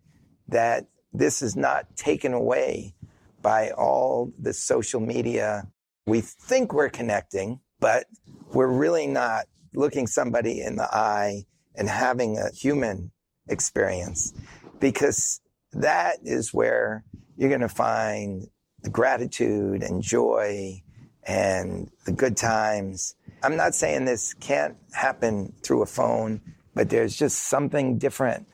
[0.48, 2.94] that this is not taken away
[3.42, 5.68] by all the social media.
[6.06, 8.06] We think we're connecting, but
[8.52, 13.10] we're really not looking somebody in the eye and having a human
[13.48, 14.32] experience
[14.80, 15.40] because
[15.72, 17.04] that is where
[17.36, 18.48] you're going to find
[18.82, 20.82] the gratitude and joy
[21.24, 23.14] and the good times.
[23.42, 26.40] I'm not saying this can't happen through a phone,
[26.74, 28.46] but there's just something different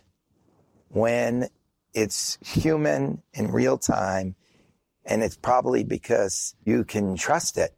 [0.88, 1.48] when
[1.92, 4.34] it's human in real time.
[5.06, 7.76] And it's probably because you can trust it.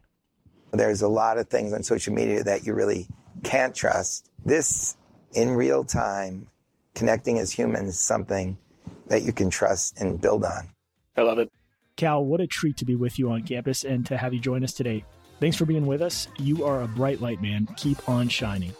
[0.72, 3.08] There's a lot of things on social media that you really
[3.46, 4.28] can't trust.
[4.44, 4.96] This
[5.32, 6.48] in real time
[6.94, 8.58] connecting as humans is something
[9.06, 10.70] that you can trust and build on.
[11.16, 11.50] I love it.
[11.96, 14.64] Cal, what a treat to be with you on campus and to have you join
[14.64, 15.04] us today.
[15.40, 16.28] Thanks for being with us.
[16.38, 17.68] You are a bright light, man.
[17.76, 18.72] Keep on shining.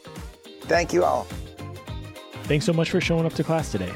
[0.62, 1.26] Thank you all.
[2.44, 3.92] Thanks so much for showing up to class today.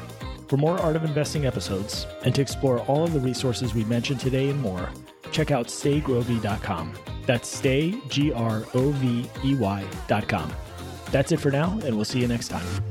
[0.47, 4.19] For more Art of Investing episodes and to explore all of the resources we mentioned
[4.19, 4.89] today and more,
[5.31, 6.93] check out staygrovey.com.
[7.31, 9.25] That's stay, G R O V
[9.55, 10.51] Y.com.
[11.11, 12.90] That's it for now, and we'll see you next time.